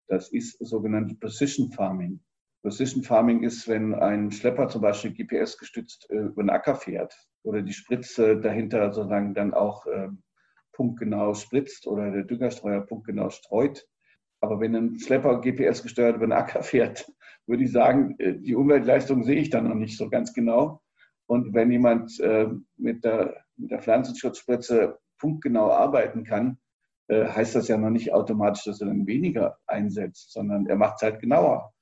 [0.08, 2.20] Das ist sogenannte Precision Farming.
[2.62, 7.14] Precision Farming ist, wenn ein Schlepper zum Beispiel GPS gestützt äh, über den Acker fährt
[7.42, 10.08] oder die Spritze dahinter sozusagen dann auch äh,
[10.82, 13.86] punktgenau spritzt oder der Düngerstreuer punktgenau streut.
[14.40, 17.08] Aber wenn ein Schlepper GPS gesteuert über den Acker fährt,
[17.46, 20.82] würde ich sagen, äh, die Umweltleistung sehe ich da noch nicht so ganz genau.
[21.26, 26.58] Und wenn jemand äh, mit, der, mit der Pflanzenschutzspritze punktgenau arbeiten kann,
[27.06, 30.96] äh, heißt das ja noch nicht automatisch, dass er dann weniger einsetzt, sondern er macht
[30.96, 31.72] es halt genauer.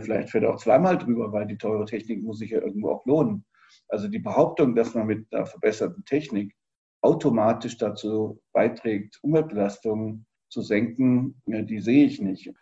[0.00, 3.06] Vielleicht fährt er auch zweimal drüber, weil die teure Technik muss sich ja irgendwo auch
[3.06, 3.44] lohnen.
[3.86, 6.56] Also die Behauptung, dass man mit einer verbesserten Technik
[7.06, 12.52] automatisch dazu beiträgt, Umweltbelastungen zu senken, die sehe ich nicht.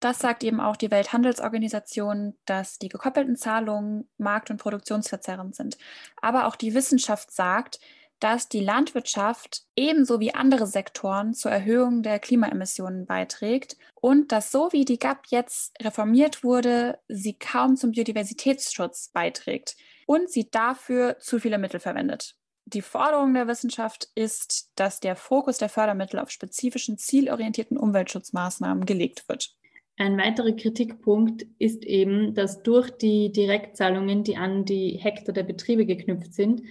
[0.00, 5.78] Das sagt eben auch die Welthandelsorganisation, dass die gekoppelten Zahlungen markt- und produktionsverzerrend sind.
[6.20, 7.80] Aber auch die Wissenschaft sagt,
[8.20, 14.72] dass die Landwirtschaft ebenso wie andere Sektoren zur Erhöhung der Klimaemissionen beiträgt und dass so
[14.72, 21.38] wie die GAP jetzt reformiert wurde, sie kaum zum Biodiversitätsschutz beiträgt und sie dafür zu
[21.38, 22.36] viele Mittel verwendet.
[22.68, 29.28] Die Forderung der Wissenschaft ist, dass der Fokus der Fördermittel auf spezifischen zielorientierten Umweltschutzmaßnahmen gelegt
[29.28, 29.54] wird.
[29.98, 35.86] Ein weiterer Kritikpunkt ist eben, dass durch die Direktzahlungen, die an die Hektar der Betriebe
[35.86, 36.62] geknüpft sind,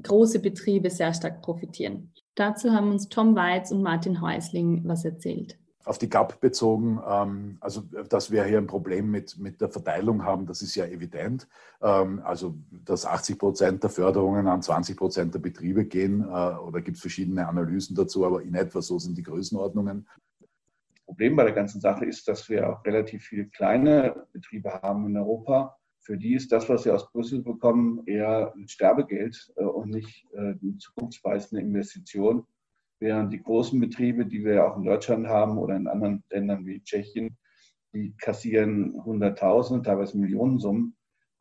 [0.00, 2.12] große Betriebe sehr stark profitieren.
[2.34, 5.58] Dazu haben uns Tom Weitz und Martin Häusling was erzählt.
[5.84, 10.24] Auf die GAP bezogen, ähm, also dass wir hier ein Problem mit, mit der Verteilung
[10.24, 11.48] haben, das ist ja evident.
[11.80, 16.80] Ähm, also dass 80 Prozent der Förderungen an 20 Prozent der Betriebe gehen, äh, oder
[16.80, 20.06] gibt es verschiedene Analysen dazu, aber in etwa so sind die Größenordnungen.
[20.40, 25.06] Das Problem bei der ganzen Sache ist, dass wir auch relativ viele kleine Betriebe haben
[25.06, 25.78] in Europa.
[26.00, 30.26] Für die ist das, was sie aus Brüssel bekommen, eher ein Sterbegeld äh, und nicht
[30.32, 32.46] äh, eine zukunftsweisende Investition
[33.00, 36.82] während die großen Betriebe, die wir auch in Deutschland haben oder in anderen Ländern wie
[36.82, 37.36] Tschechien,
[37.92, 40.96] die kassieren Hunderttausende, teilweise Millionensummen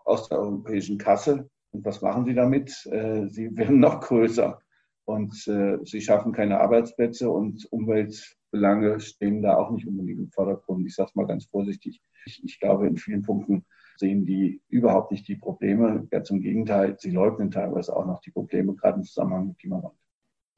[0.06, 1.50] aus der europäischen Kasse.
[1.72, 2.72] Und was machen sie damit?
[2.86, 4.60] Äh, sie werden noch größer
[5.06, 10.86] und äh, sie schaffen keine Arbeitsplätze und Umweltbelange stehen da auch nicht unbedingt im Vordergrund.
[10.86, 12.02] Ich sage es mal ganz vorsichtig.
[12.26, 13.66] Ich, glaube, in vielen Punkten
[13.96, 16.06] sehen die überhaupt nicht die Probleme.
[16.12, 19.98] Ganz im Gegenteil, sie leugnen teilweise auch noch die Probleme, gerade im Zusammenhang mit Klimawandel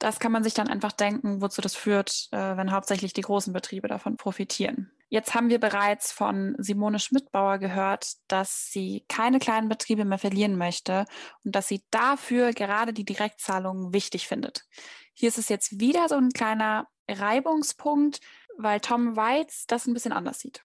[0.00, 3.52] das kann man sich dann einfach denken, wozu das führt, äh, wenn hauptsächlich die großen
[3.52, 4.90] Betriebe davon profitieren.
[5.08, 10.56] Jetzt haben wir bereits von Simone Schmidbauer gehört, dass sie keine kleinen Betriebe mehr verlieren
[10.56, 11.04] möchte
[11.44, 14.64] und dass sie dafür gerade die Direktzahlungen wichtig findet.
[15.12, 18.20] Hier ist es jetzt wieder so ein kleiner Reibungspunkt,
[18.56, 20.64] weil Tom Weitz das ein bisschen anders sieht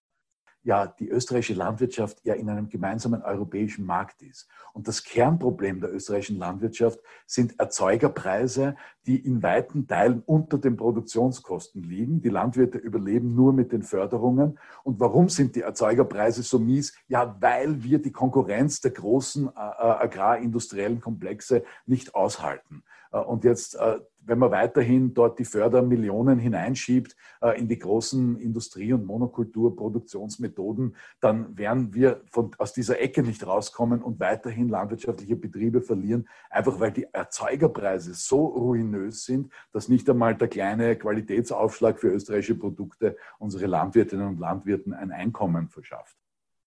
[0.66, 4.48] ja die österreichische Landwirtschaft ja in einem gemeinsamen europäischen Markt ist.
[4.72, 8.74] Und das Kernproblem der österreichischen Landwirtschaft sind Erzeugerpreise,
[9.06, 12.20] die in weiten Teilen unter den Produktionskosten liegen.
[12.20, 14.58] Die Landwirte überleben nur mit den Förderungen.
[14.82, 16.94] Und warum sind die Erzeugerpreise so mies?
[17.06, 22.82] Ja, weil wir die Konkurrenz der großen äh, äh agrarindustriellen Komplexe nicht aushalten.
[23.12, 28.38] Äh, und jetzt äh, wenn man weiterhin dort die Fördermillionen hineinschiebt äh, in die großen
[28.38, 35.36] Industrie- und Monokulturproduktionsmethoden, dann werden wir von, aus dieser Ecke nicht rauskommen und weiterhin landwirtschaftliche
[35.36, 41.98] Betriebe verlieren, einfach weil die Erzeugerpreise so ruinös sind, dass nicht einmal der kleine Qualitätsaufschlag
[41.98, 46.25] für österreichische Produkte unsere Landwirtinnen und Landwirten ein Einkommen verschafft.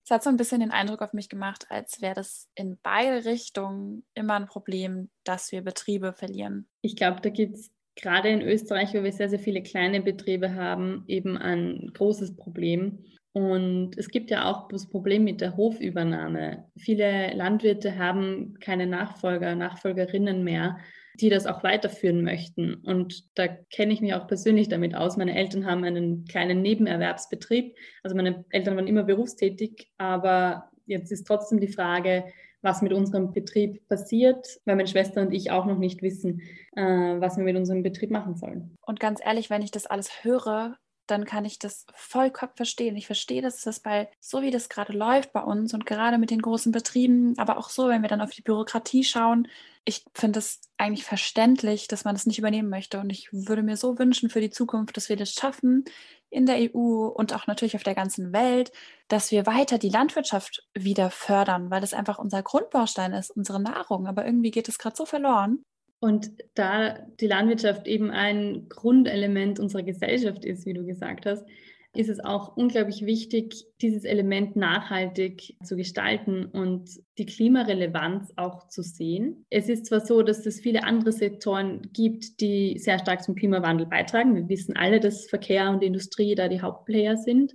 [0.10, 3.26] Es hat so ein bisschen den Eindruck auf mich gemacht, als wäre das in beide
[3.26, 6.68] Richtungen immer ein Problem, dass wir Betriebe verlieren.
[6.82, 10.56] Ich glaube, da gibt es gerade in Österreich, wo wir sehr, sehr viele kleine Betriebe
[10.56, 13.06] haben, eben ein großes Problem.
[13.34, 16.66] Und es gibt ja auch das Problem mit der Hofübernahme.
[16.76, 20.80] Viele Landwirte haben keine Nachfolger, Nachfolgerinnen mehr
[21.22, 22.76] die das auch weiterführen möchten.
[22.76, 25.18] Und da kenne ich mich auch persönlich damit aus.
[25.18, 27.76] Meine Eltern haben einen kleinen Nebenerwerbsbetrieb.
[28.04, 32.26] Also meine Eltern waren immer berufstätig, aber jetzt ist trotzdem die Frage,
[32.62, 36.42] was mit unserem Betrieb passiert, weil meine Schwester und ich auch noch nicht wissen,
[36.76, 38.76] äh, was wir mit unserem Betrieb machen sollen.
[38.86, 40.76] Und ganz ehrlich, wenn ich das alles höre,
[41.12, 42.96] dann kann ich das vollkommen verstehen.
[42.96, 46.32] Ich verstehe, dass das bei, so wie das gerade läuft bei uns und gerade mit
[46.32, 49.48] den großen Betrieben, aber auch so, wenn wir dann auf die Bürokratie schauen,
[49.86, 53.00] ich finde es eigentlich verständlich, dass man das nicht übernehmen möchte.
[53.00, 55.86] Und ich würde mir so wünschen für die Zukunft, dass wir das schaffen
[56.30, 58.72] in der EU und auch natürlich auf der ganzen Welt,
[59.08, 64.06] dass wir weiter die Landwirtschaft wieder fördern, weil das einfach unser Grundbaustein ist, unsere Nahrung.
[64.08, 65.64] Aber irgendwie geht es gerade so verloren.
[66.00, 71.46] Und da die Landwirtschaft eben ein Grundelement unserer Gesellschaft ist, wie du gesagt hast,
[71.94, 78.84] ist es auch unglaublich wichtig, dieses Element nachhaltig zu gestalten und die Klimarelevanz auch zu
[78.84, 79.46] sehen.
[79.50, 83.88] Es ist zwar so, dass es viele andere Sektoren gibt, die sehr stark zum Klimawandel
[83.88, 84.36] beitragen.
[84.36, 87.54] Wir wissen alle, dass Verkehr und Industrie da die Hauptplayer sind.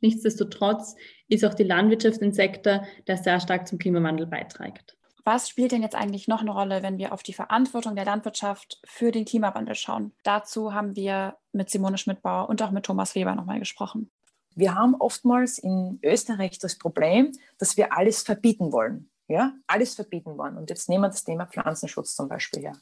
[0.00, 0.94] Nichtsdestotrotz
[1.28, 4.96] ist auch die Landwirtschaft ein Sektor, der sehr stark zum Klimawandel beiträgt.
[5.24, 8.80] Was spielt denn jetzt eigentlich noch eine Rolle, wenn wir auf die Verantwortung der Landwirtschaft
[8.84, 10.12] für den Klimawandel schauen?
[10.24, 14.10] Dazu haben wir mit Simone Schmidbauer und auch mit Thomas Weber nochmal gesprochen.
[14.54, 19.10] Wir haben oftmals in Österreich das Problem, dass wir alles verbieten wollen.
[19.28, 20.56] Ja, alles verbieten wollen.
[20.56, 22.76] Und jetzt nehmen wir das Thema Pflanzenschutz zum Beispiel her.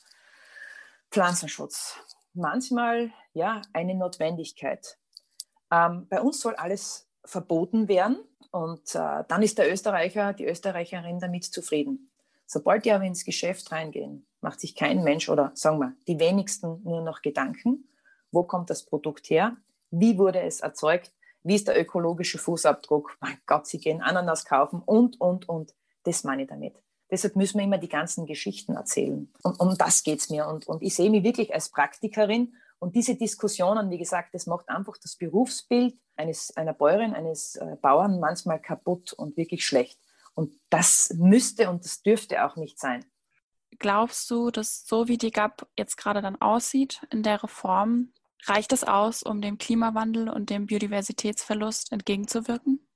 [1.11, 1.97] Pflanzenschutz.
[2.33, 4.99] Manchmal ja eine Notwendigkeit.
[5.71, 8.19] Ähm, bei uns soll alles verboten werden
[8.51, 12.10] und äh, dann ist der Österreicher, die Österreicherin damit zufrieden.
[12.53, 16.83] Sobald die aber ins Geschäft reingehen, macht sich kein Mensch oder sagen wir die wenigsten
[16.83, 17.89] nur noch Gedanken,
[18.33, 19.57] wo kommt das Produkt her,
[19.93, 21.13] wie wurde es erzeugt,
[21.45, 25.77] wie ist der ökologische Fußabdruck, mein Gott, sie gehen Ananas kaufen und, und, und.
[26.03, 26.75] Das meine ich damit.
[27.09, 29.33] Deshalb müssen wir immer die ganzen Geschichten erzählen.
[29.45, 30.49] Und um das geht es mir.
[30.49, 32.55] Und, und ich sehe mich wirklich als Praktikerin.
[32.81, 37.77] Und diese Diskussionen, wie gesagt, das macht einfach das Berufsbild eines, einer Bäuerin, eines äh,
[37.81, 40.01] Bauern manchmal kaputt und wirklich schlecht.
[40.35, 43.05] Und das müsste und das dürfte auch nicht sein.
[43.79, 48.13] Glaubst du, dass so wie die GAP jetzt gerade dann aussieht in der Reform,
[48.47, 52.87] reicht es aus, um dem Klimawandel und dem Biodiversitätsverlust entgegenzuwirken?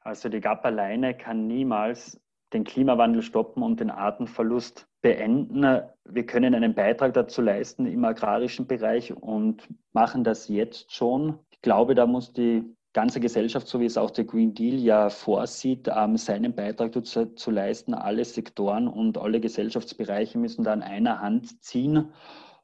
[0.00, 2.20] Also die GAP alleine kann niemals
[2.52, 5.82] den Klimawandel stoppen und den Artenverlust beenden.
[6.04, 11.38] Wir können einen Beitrag dazu leisten im agrarischen Bereich und machen das jetzt schon.
[11.50, 15.10] Ich glaube, da muss die ganze Gesellschaft, so wie es auch der Green Deal ja
[15.10, 17.94] vorsieht, ähm, seinen Beitrag dazu zu leisten.
[17.94, 22.12] Alle Sektoren und alle Gesellschaftsbereiche müssen da an einer Hand ziehen.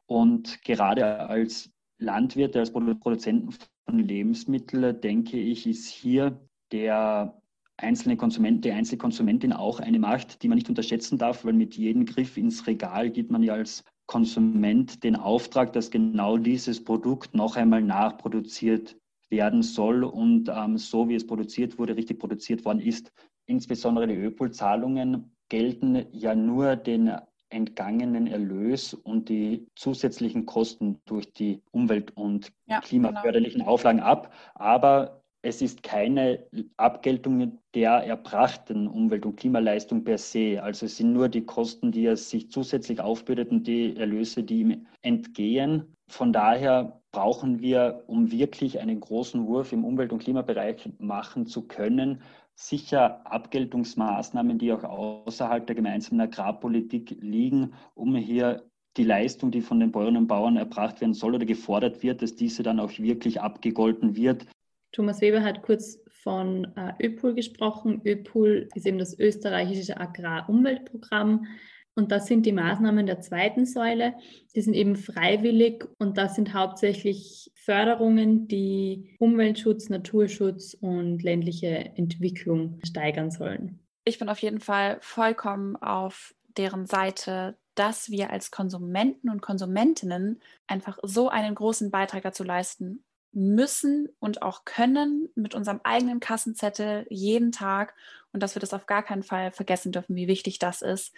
[0.06, 6.40] Und gerade als Landwirte, als Produzenten von Lebensmitteln, denke ich, ist hier
[6.72, 7.40] der
[7.76, 11.76] einzelne Konsument, die einzelne Konsumentin auch eine Macht, die man nicht unterschätzen darf, weil mit
[11.76, 17.34] jedem Griff ins Regal gibt man ja als Konsument den Auftrag, dass genau dieses Produkt
[17.34, 18.96] noch einmal nachproduziert
[19.30, 23.12] werden soll und ähm, so wie es produziert wurde, richtig produziert worden ist.
[23.46, 27.12] Insbesondere die Öpol-Zahlungen gelten ja nur den
[27.50, 33.72] entgangenen Erlös und die zusätzlichen Kosten durch die Umwelt- und ja, klimaförderlichen genau.
[33.72, 34.32] Auflagen ab.
[34.54, 36.46] Aber es ist keine
[36.78, 40.60] Abgeltung der erbrachten Umwelt- und Klimaleistung per se.
[40.62, 44.60] Also es sind nur die Kosten, die er sich zusätzlich aufbürdet und die Erlöse, die
[44.60, 45.94] ihm entgehen.
[46.08, 51.62] Von daher brauchen wir, um wirklich einen großen Wurf im Umwelt- und Klimabereich machen zu
[51.62, 52.20] können,
[52.56, 58.64] sicher Abgeltungsmaßnahmen, die auch außerhalb der gemeinsamen Agrarpolitik liegen, um hier
[58.96, 62.34] die Leistung, die von den Bäuerinnen und Bauern erbracht werden soll oder gefordert wird, dass
[62.34, 64.46] diese dann auch wirklich abgegolten wird.
[64.90, 68.02] Thomas Weber hat kurz von äh, ÖPOL gesprochen.
[68.04, 71.46] ÖPOL ist eben das österreichische Agrarumweltprogramm.
[71.94, 74.14] Und das sind die Maßnahmen der zweiten Säule.
[74.54, 82.80] Die sind eben freiwillig und das sind hauptsächlich Förderungen, die Umweltschutz, Naturschutz und ländliche Entwicklung
[82.84, 83.78] steigern sollen.
[84.04, 90.40] Ich bin auf jeden Fall vollkommen auf deren Seite, dass wir als Konsumenten und Konsumentinnen
[90.66, 97.06] einfach so einen großen Beitrag dazu leisten müssen und auch können mit unserem eigenen Kassenzettel
[97.10, 97.94] jeden Tag
[98.32, 101.12] und dass wir das auf gar keinen Fall vergessen dürfen, wie wichtig das ist.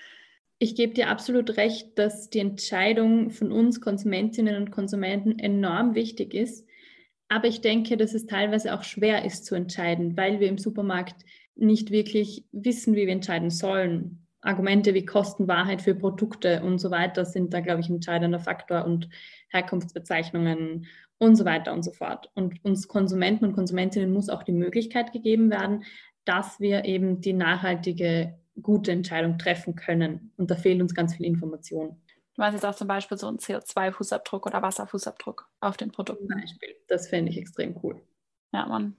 [0.58, 6.32] Ich gebe dir absolut recht, dass die Entscheidung von uns Konsumentinnen und Konsumenten enorm wichtig
[6.32, 6.66] ist.
[7.28, 11.24] Aber ich denke, dass es teilweise auch schwer ist zu entscheiden, weil wir im Supermarkt
[11.56, 14.26] nicht wirklich wissen, wie wir entscheiden sollen.
[14.40, 19.08] Argumente wie Kostenwahrheit für Produkte und so weiter sind da, glaube ich, entscheidender Faktor und
[19.48, 20.86] Herkunftsbezeichnungen
[21.18, 22.30] und so weiter und so fort.
[22.34, 25.84] Und uns Konsumenten und Konsumentinnen muss auch die Möglichkeit gegeben werden,
[26.24, 30.32] dass wir eben die nachhaltige, gute Entscheidung treffen können.
[30.36, 32.00] Und da fehlt uns ganz viel Information.
[32.34, 36.28] Du meinst jetzt auch zum Beispiel so einen CO2-Fußabdruck oder Wasserfußabdruck auf den Produkten?
[36.28, 36.76] Zum Beispiel.
[36.88, 38.00] Das fände ich extrem cool.
[38.52, 38.96] Ja, Mann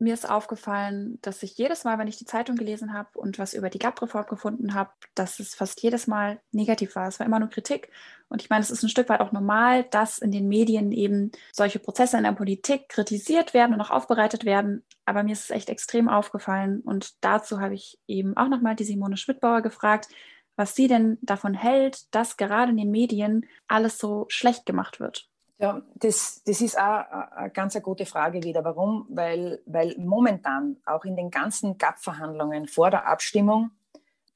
[0.00, 3.54] mir ist aufgefallen, dass ich jedes Mal, wenn ich die Zeitung gelesen habe und was
[3.54, 7.06] über die GAP-Reform gefunden habe, dass es fast jedes Mal negativ war.
[7.06, 7.90] Es war immer nur Kritik.
[8.28, 11.32] Und ich meine, es ist ein Stück weit auch normal, dass in den Medien eben
[11.52, 14.84] solche Prozesse in der Politik kritisiert werden und auch aufbereitet werden.
[15.04, 16.80] Aber mir ist es echt extrem aufgefallen.
[16.80, 20.08] Und dazu habe ich eben auch nochmal die Simone Schmidbauer gefragt,
[20.56, 25.28] was sie denn davon hält, dass gerade in den Medien alles so schlecht gemacht wird.
[25.60, 27.04] Ja, das, das ist auch
[27.36, 28.64] eine ganz eine gute Frage wieder.
[28.64, 29.06] Warum?
[29.10, 33.70] Weil, weil momentan auch in den ganzen GAP-Verhandlungen vor der Abstimmung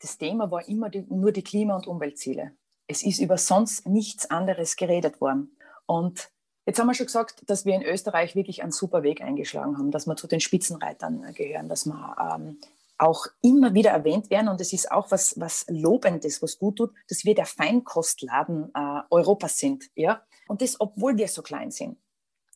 [0.05, 2.53] das Thema war immer die, nur die Klima- und Umweltziele.
[2.87, 5.57] Es ist über sonst nichts anderes geredet worden.
[5.87, 6.31] Und
[6.67, 9.91] jetzt haben wir schon gesagt, dass wir in Österreich wirklich einen super Weg eingeschlagen haben,
[9.91, 12.59] dass wir zu den Spitzenreitern gehören, dass wir ähm,
[12.99, 14.49] auch immer wieder erwähnt werden.
[14.49, 19.01] Und es ist auch was, was Lobendes, was gut tut, dass wir der Feinkostladen äh,
[19.09, 19.85] Europas sind.
[19.95, 20.21] Ja?
[20.49, 21.99] Und das, obwohl wir so klein sind.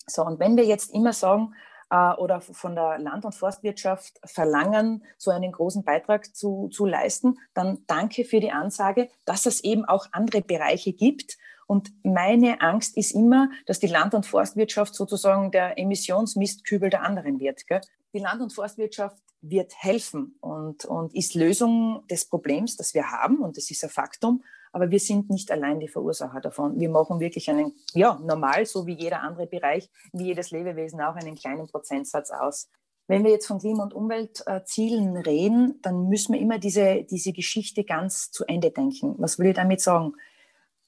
[0.06, 1.54] So, und wenn wir jetzt immer sagen,
[1.90, 7.38] äh, oder von der Land- und Forstwirtschaft verlangen, so einen großen Beitrag zu, zu leisten,
[7.54, 11.36] dann danke für die Ansage, dass es eben auch andere Bereiche gibt.
[11.66, 17.40] Und meine Angst ist immer, dass die Land- und Forstwirtschaft sozusagen der Emissionsmistkübel der anderen
[17.40, 17.66] wird.
[17.66, 17.80] Gell?
[18.14, 23.38] Die Land- und Forstwirtschaft wird helfen und, und ist Lösung des Problems, das wir haben,
[23.38, 24.42] und das ist ein Faktum.
[24.72, 26.78] Aber wir sind nicht allein die Verursacher davon.
[26.78, 31.16] Wir machen wirklich einen, ja, normal, so wie jeder andere Bereich, wie jedes Lebewesen auch
[31.16, 32.68] einen kleinen Prozentsatz aus.
[33.06, 37.84] Wenn wir jetzt von Klima- und Umweltzielen reden, dann müssen wir immer diese, diese Geschichte
[37.84, 39.14] ganz zu Ende denken.
[39.18, 40.12] Was will ich damit sagen?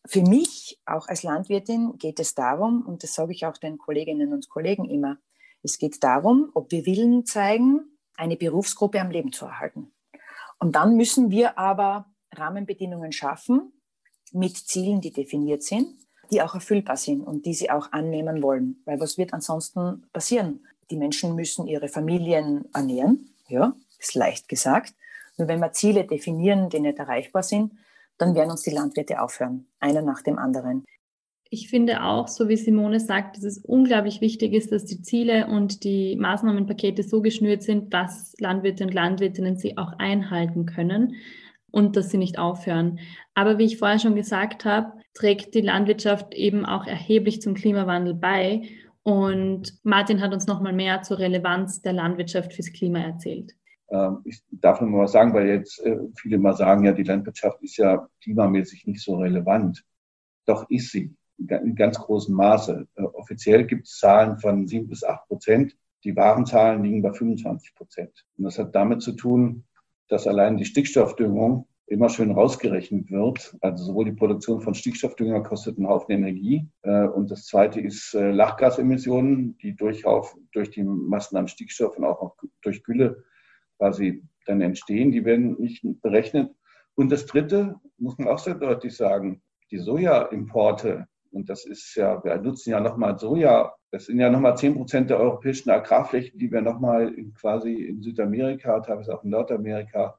[0.07, 4.33] Für mich, auch als Landwirtin, geht es darum, und das sage ich auch den Kolleginnen
[4.33, 5.19] und Kollegen immer,
[5.63, 9.93] es geht darum, ob wir Willen zeigen, eine Berufsgruppe am Leben zu erhalten.
[10.59, 13.73] Und dann müssen wir aber Rahmenbedingungen schaffen
[14.33, 15.89] mit Zielen, die definiert sind,
[16.31, 18.81] die auch erfüllbar sind und die sie auch annehmen wollen.
[18.85, 20.61] Weil was wird ansonsten passieren?
[20.91, 23.31] Die Menschen müssen ihre Familien ernähren.
[23.49, 24.95] Ja, ist leicht gesagt.
[25.37, 27.73] Nur wenn wir Ziele definieren, die nicht erreichbar sind,
[28.19, 30.85] dann werden uns die Landwirte aufhören, einer nach dem anderen.
[31.49, 35.49] Ich finde auch, so wie Simone sagt, dass es unglaublich wichtig ist, dass die Ziele
[35.49, 41.17] und die Maßnahmenpakete so geschnürt sind, dass Landwirte und Landwirtinnen sie auch einhalten können
[41.71, 42.99] und dass sie nicht aufhören.
[43.35, 48.15] Aber wie ich vorher schon gesagt habe, trägt die Landwirtschaft eben auch erheblich zum Klimawandel
[48.15, 48.63] bei.
[49.03, 53.55] Und Martin hat uns nochmal mehr zur Relevanz der Landwirtschaft fürs Klima erzählt.
[53.91, 57.03] Ähm, ich darf nur mal was sagen, weil jetzt äh, viele mal sagen, ja, die
[57.03, 59.85] Landwirtschaft ist ja klimamäßig nicht so relevant.
[60.47, 62.87] Doch ist sie in ganz großem Maße.
[62.95, 65.77] Äh, offiziell gibt es Zahlen von sieben bis acht Prozent.
[66.05, 68.27] Die wahren Zahlen liegen bei 25 Prozent.
[68.37, 69.65] Und das hat damit zu tun,
[70.11, 73.57] dass allein die Stickstoffdüngung immer schön rausgerechnet wird.
[73.63, 76.69] Also sowohl die Produktion von Stickstoffdünger kostet einen Haufen Energie.
[76.83, 80.05] Äh, und das zweite ist äh, Lachgasemissionen, die durch,
[80.53, 83.25] durch die Massen an Stickstoff und auch durch Gülle
[83.79, 85.11] quasi dann entstehen.
[85.11, 86.53] Die werden nicht berechnet.
[86.95, 91.07] Und das dritte, muss man auch sehr deutlich sagen, die Sojaimporte.
[91.31, 93.73] Und das ist ja, wir nutzen ja nochmal Soja.
[93.91, 98.81] Das sind ja nochmal 10 Prozent der europäischen Agrarflächen, die wir nochmal quasi in Südamerika,
[98.81, 100.19] teilweise auch in Nordamerika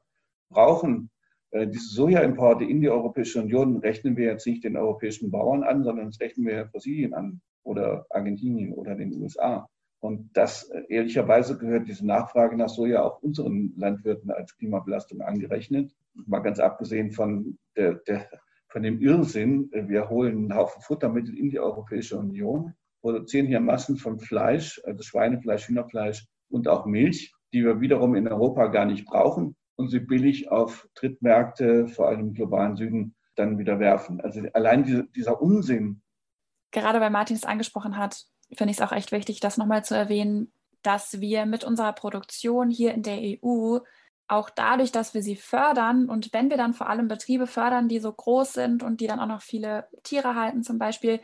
[0.50, 1.10] brauchen.
[1.50, 5.84] Äh, diese Sojaimporte in die Europäische Union rechnen wir jetzt nicht den europäischen Bauern an,
[5.84, 9.68] sondern das rechnen wir Brasilien an oder Argentinien oder den USA.
[10.00, 15.94] Und das äh, ehrlicherweise gehört diese Nachfrage nach Soja auch unseren Landwirten als Klimabelastung angerechnet.
[16.14, 18.28] Mal ganz abgesehen von, der, der,
[18.72, 23.98] von dem Irrsinn, wir holen einen Haufen Futtermittel in die Europäische Union, produzieren hier Massen
[23.98, 29.04] von Fleisch, also Schweinefleisch, Hühnerfleisch und auch Milch, die wir wiederum in Europa gar nicht
[29.04, 34.22] brauchen und sie billig auf Drittmärkte, vor allem im globalen Süden, dann wieder werfen.
[34.22, 36.00] Also allein diese, dieser Unsinn.
[36.70, 39.94] Gerade weil Martin es angesprochen hat, finde ich es auch echt wichtig, das nochmal zu
[39.94, 40.50] erwähnen,
[40.82, 43.80] dass wir mit unserer Produktion hier in der EU
[44.28, 48.00] auch dadurch, dass wir sie fördern und wenn wir dann vor allem Betriebe fördern, die
[48.00, 51.20] so groß sind und die dann auch noch viele Tiere halten zum Beispiel,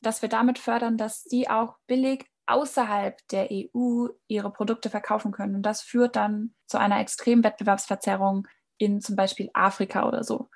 [0.00, 5.56] dass wir damit fördern, dass die auch billig außerhalb der EU ihre Produkte verkaufen können.
[5.56, 8.46] Und das führt dann zu einer extremen Wettbewerbsverzerrung
[8.78, 10.48] in zum Beispiel Afrika oder so,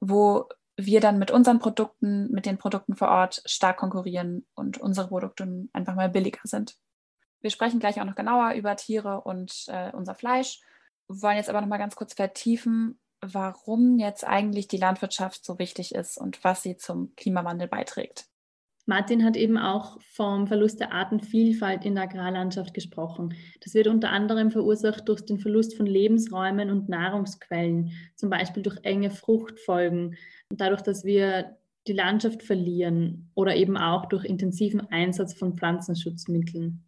[0.00, 5.08] wo wir dann mit unseren Produkten, mit den Produkten vor Ort stark konkurrieren und unsere
[5.08, 6.76] Produkte einfach mal billiger sind.
[7.40, 10.60] Wir sprechen gleich auch noch genauer über Tiere und äh, unser Fleisch,
[11.08, 15.94] wollen jetzt aber noch mal ganz kurz vertiefen, warum jetzt eigentlich die Landwirtschaft so wichtig
[15.94, 18.26] ist und was sie zum Klimawandel beiträgt.
[18.86, 23.34] Martin hat eben auch vom Verlust der Artenvielfalt in der Agrarlandschaft gesprochen.
[23.62, 28.78] Das wird unter anderem verursacht durch den Verlust von Lebensräumen und Nahrungsquellen, zum Beispiel durch
[28.84, 30.16] enge Fruchtfolgen
[30.48, 36.87] dadurch, dass wir die Landschaft verlieren oder eben auch durch intensiven Einsatz von Pflanzenschutzmitteln.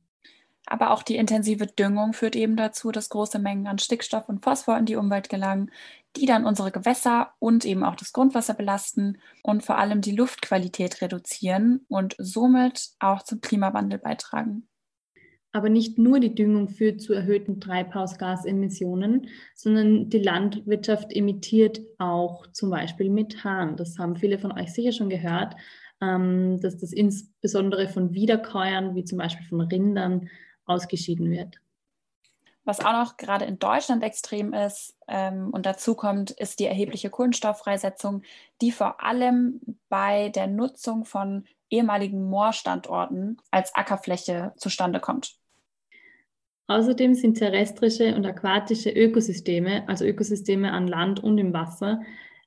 [0.72, 4.78] Aber auch die intensive Düngung führt eben dazu, dass große Mengen an Stickstoff und Phosphor
[4.78, 5.72] in die Umwelt gelangen,
[6.16, 11.02] die dann unsere Gewässer und eben auch das Grundwasser belasten und vor allem die Luftqualität
[11.02, 14.68] reduzieren und somit auch zum Klimawandel beitragen.
[15.50, 22.70] Aber nicht nur die Düngung führt zu erhöhten Treibhausgasemissionen, sondern die Landwirtschaft emittiert auch zum
[22.70, 23.76] Beispiel Methan.
[23.76, 25.56] Das haben viele von euch sicher schon gehört,
[26.00, 30.28] ähm, dass das insbesondere von Wiederkäuern, wie zum Beispiel von Rindern,
[30.70, 31.60] ausgeschieden wird.
[32.64, 37.10] Was auch noch gerade in Deutschland extrem ist ähm, und dazu kommt, ist die erhebliche
[37.10, 38.22] Kohlenstofffreisetzung,
[38.60, 45.36] die vor allem bei der Nutzung von ehemaligen Moorstandorten als Ackerfläche zustande kommt.
[46.66, 52.00] Außerdem sind terrestrische und aquatische Ökosysteme, also Ökosysteme an Land und im Wasser,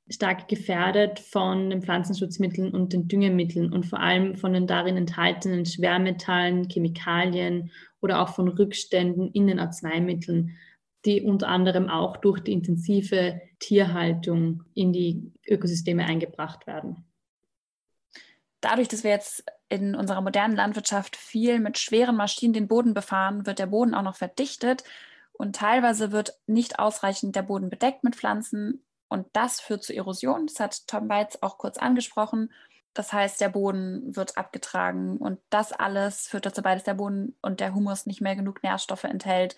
[0.09, 5.65] stark gefährdet von den Pflanzenschutzmitteln und den Düngemitteln und vor allem von den darin enthaltenen
[5.65, 7.71] Schwermetallen, Chemikalien
[8.03, 10.57] oder auch von Rückständen in den Arzneimitteln,
[11.05, 17.05] die unter anderem auch durch die intensive Tierhaltung in die Ökosysteme eingebracht werden.
[18.61, 23.45] Dadurch, dass wir jetzt in unserer modernen Landwirtschaft viel mit schweren Maschinen den Boden befahren,
[23.45, 24.83] wird der Boden auch noch verdichtet
[25.33, 30.47] und teilweise wird nicht ausreichend der Boden bedeckt mit Pflanzen und das führt zu Erosion.
[30.47, 32.51] Das hat Tom Beitz auch kurz angesprochen.
[32.93, 37.35] Das heißt, der Boden wird abgetragen und das alles führt dazu bei, dass der Boden
[37.41, 39.55] und der Humus nicht mehr genug Nährstoffe enthält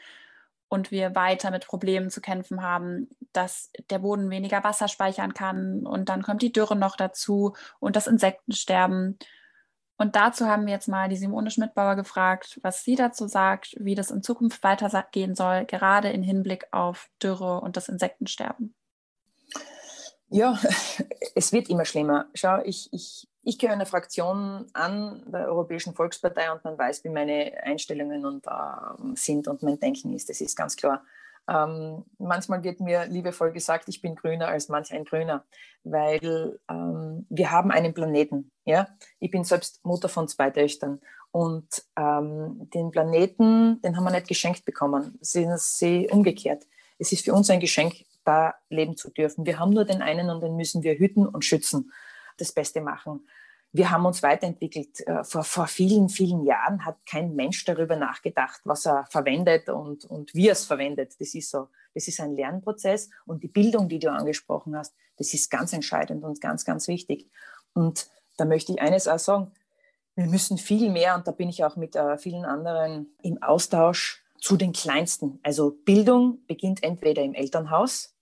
[0.69, 5.85] und wir weiter mit Problemen zu kämpfen haben, dass der Boden weniger Wasser speichern kann
[5.85, 9.17] und dann kommt die Dürre noch dazu und das Insektensterben.
[9.97, 13.95] Und dazu haben wir jetzt mal die Simone Schmidtbauer gefragt, was sie dazu sagt, wie
[13.95, 18.75] das in Zukunft weitergehen soll, gerade im Hinblick auf Dürre und das Insektensterben.
[20.35, 20.59] Ja,
[21.35, 22.27] es wird immer schlimmer.
[22.33, 27.09] Schau, ich, ich, ich gehöre einer Fraktion an der Europäischen Volkspartei und man weiß, wie
[27.09, 30.27] meine Einstellungen und, äh, sind und mein Denken ist.
[30.27, 31.05] Das ist ganz klar.
[31.47, 35.45] Ähm, manchmal wird mir liebevoll gesagt, ich bin grüner als manch ein Grüner,
[35.85, 38.51] weil ähm, wir haben einen Planeten.
[38.65, 38.89] Ja?
[39.21, 40.99] Ich bin selbst Mutter von zwei Töchtern
[41.31, 45.17] und ähm, den Planeten, den haben wir nicht geschenkt bekommen.
[45.21, 46.65] Sind sie umgekehrt.
[46.97, 47.93] Es ist für uns ein Geschenk,
[48.25, 49.45] da leben zu dürfen.
[49.45, 51.91] Wir haben nur den einen und den müssen wir hüten und schützen,
[52.37, 53.27] das Beste machen.
[53.71, 55.05] wir haben uns weiterentwickelt.
[55.05, 60.05] Äh, vor, vor vielen, vielen Jahren hat kein Mensch darüber nachgedacht, was er verwendet und,
[60.05, 61.15] und wie er es verwendet.
[61.19, 65.33] Das ist so, das ist ein Lernprozess und die Bildung, die du angesprochen hast, das
[65.33, 67.29] ist ganz entscheidend und ganz, ganz wichtig.
[67.73, 68.07] Und
[68.37, 69.51] da möchte ich eines auch sagen,
[70.15, 74.23] wir müssen viel mehr, und da bin ich auch mit äh, vielen anderen im Austausch
[74.39, 75.39] zu den Kleinsten.
[75.43, 78.14] Also Bildung beginnt entweder im Elternhaus,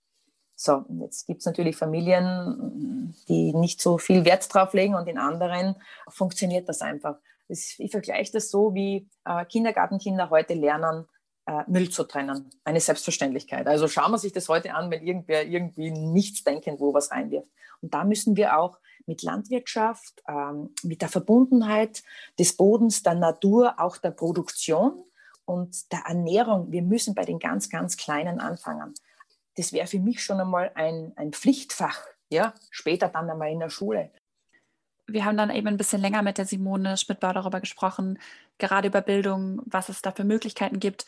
[0.56, 5.18] so, jetzt gibt es natürlich Familien, die nicht so viel Wert drauf legen und in
[5.18, 5.76] anderen
[6.08, 7.16] funktioniert das einfach.
[7.48, 11.06] Ich vergleiche das so, wie äh, Kindergartenkinder heute lernen,
[11.46, 12.50] äh, Müll zu trennen.
[12.64, 13.66] Eine Selbstverständlichkeit.
[13.66, 17.48] Also schauen wir sich das heute an, wenn irgendwer irgendwie nichts denken, wo was reinwirft.
[17.82, 22.02] Und da müssen wir auch mit Landwirtschaft, ähm, mit der Verbundenheit
[22.38, 25.04] des Bodens, der Natur, auch der Produktion
[25.44, 28.94] und der Ernährung, wir müssen bei den ganz, ganz Kleinen anfangen
[29.56, 32.00] das wäre für mich schon einmal ein, ein Pflichtfach,
[32.30, 34.10] ja, später dann einmal in der Schule.
[35.06, 38.18] Wir haben dann eben ein bisschen länger mit der Simone Schmidtbau darüber gesprochen,
[38.58, 41.04] gerade über Bildung, was es da für Möglichkeiten gibt.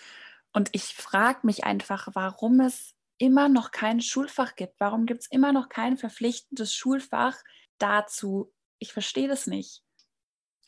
[0.52, 4.74] Und ich frage mich einfach, warum es immer noch kein Schulfach gibt.
[4.78, 7.36] Warum gibt es immer noch kein verpflichtendes Schulfach
[7.78, 8.52] dazu?
[8.78, 9.82] Ich verstehe das nicht.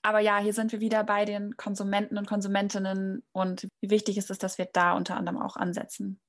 [0.03, 4.31] Aber ja, hier sind wir wieder bei den Konsumenten und Konsumentinnen und wie wichtig ist
[4.31, 6.21] es, dass wir da unter anderem auch ansetzen.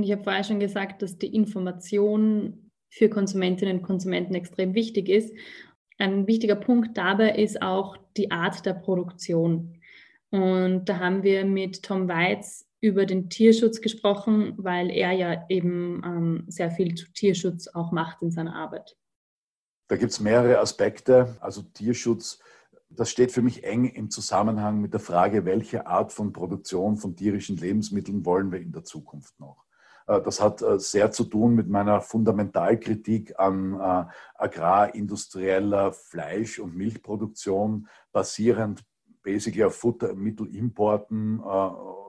[0.00, 5.10] Und ich habe vorher schon gesagt, dass die Information für Konsumentinnen und Konsumenten extrem wichtig
[5.10, 5.30] ist.
[5.98, 9.78] Ein wichtiger Punkt dabei ist auch die Art der Produktion.
[10.30, 16.00] Und da haben wir mit Tom Weitz über den Tierschutz gesprochen, weil er ja eben
[16.02, 18.96] ähm, sehr viel zu Tierschutz auch macht in seiner Arbeit.
[19.88, 21.36] Da gibt es mehrere Aspekte.
[21.40, 22.38] Also Tierschutz,
[22.88, 27.16] das steht für mich eng im Zusammenhang mit der Frage, welche Art von Produktion von
[27.16, 29.66] tierischen Lebensmitteln wollen wir in der Zukunft noch.
[30.10, 34.04] Äh, das hat äh, sehr zu tun mit meiner Fundamentalkritik an äh,
[34.34, 38.84] agrarindustrieller Fleisch- und Milchproduktion, basierend
[39.22, 41.42] basically auf Futtermittelimporten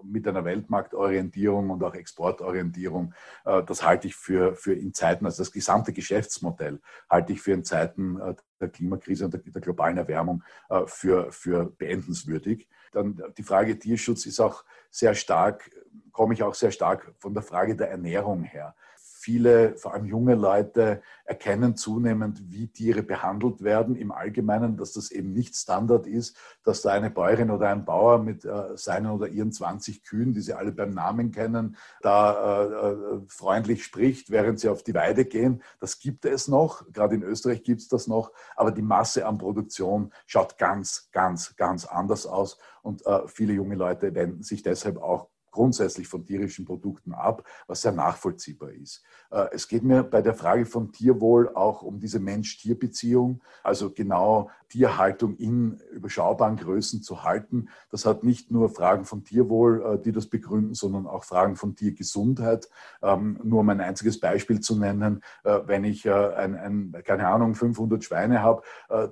[0.04, 3.14] mit einer Weltmarktorientierung und auch Exportorientierung.
[3.44, 7.64] Das halte ich für, für in Zeiten, also das gesamte Geschäftsmodell halte ich für in
[7.64, 8.20] Zeiten
[8.60, 10.44] der Klimakrise und der, der globalen Erwärmung
[10.86, 12.68] für, für beendenswürdig.
[12.92, 15.70] Dann die Frage Tierschutz ist auch sehr stark
[16.12, 18.76] komme ich auch sehr stark von der Frage der Ernährung her.
[19.22, 25.12] Viele, vor allem junge Leute, erkennen zunehmend, wie Tiere behandelt werden im Allgemeinen, dass das
[25.12, 29.28] eben nicht Standard ist, dass da eine Bäuerin oder ein Bauer mit äh, seinen oder
[29.28, 34.60] ihren 20 Kühen, die sie alle beim Namen kennen, da äh, äh, freundlich spricht, während
[34.60, 35.62] sie auf die Weide gehen.
[35.80, 39.38] Das gibt es noch, gerade in Österreich gibt es das noch, aber die Masse an
[39.38, 42.58] Produktion schaut ganz, ganz, ganz anders aus.
[42.82, 47.92] Und viele junge Leute wenden sich deshalb auch grundsätzlich von tierischen Produkten ab, was sehr
[47.92, 49.04] nachvollziehbar ist.
[49.30, 54.50] Äh, es geht mir bei der Frage von Tierwohl auch um diese Mensch-Tier-Beziehung, also genau
[54.72, 57.68] Tierhaltung in überschaubaren Größen zu halten.
[57.90, 61.76] Das hat nicht nur Fragen von Tierwohl, äh, die das begründen, sondern auch Fragen von
[61.76, 62.70] Tiergesundheit.
[63.02, 67.54] Ähm, nur um ein einziges Beispiel zu nennen, äh, wenn ich ein, ein keine Ahnung,
[67.54, 68.64] 500 Schweine habe,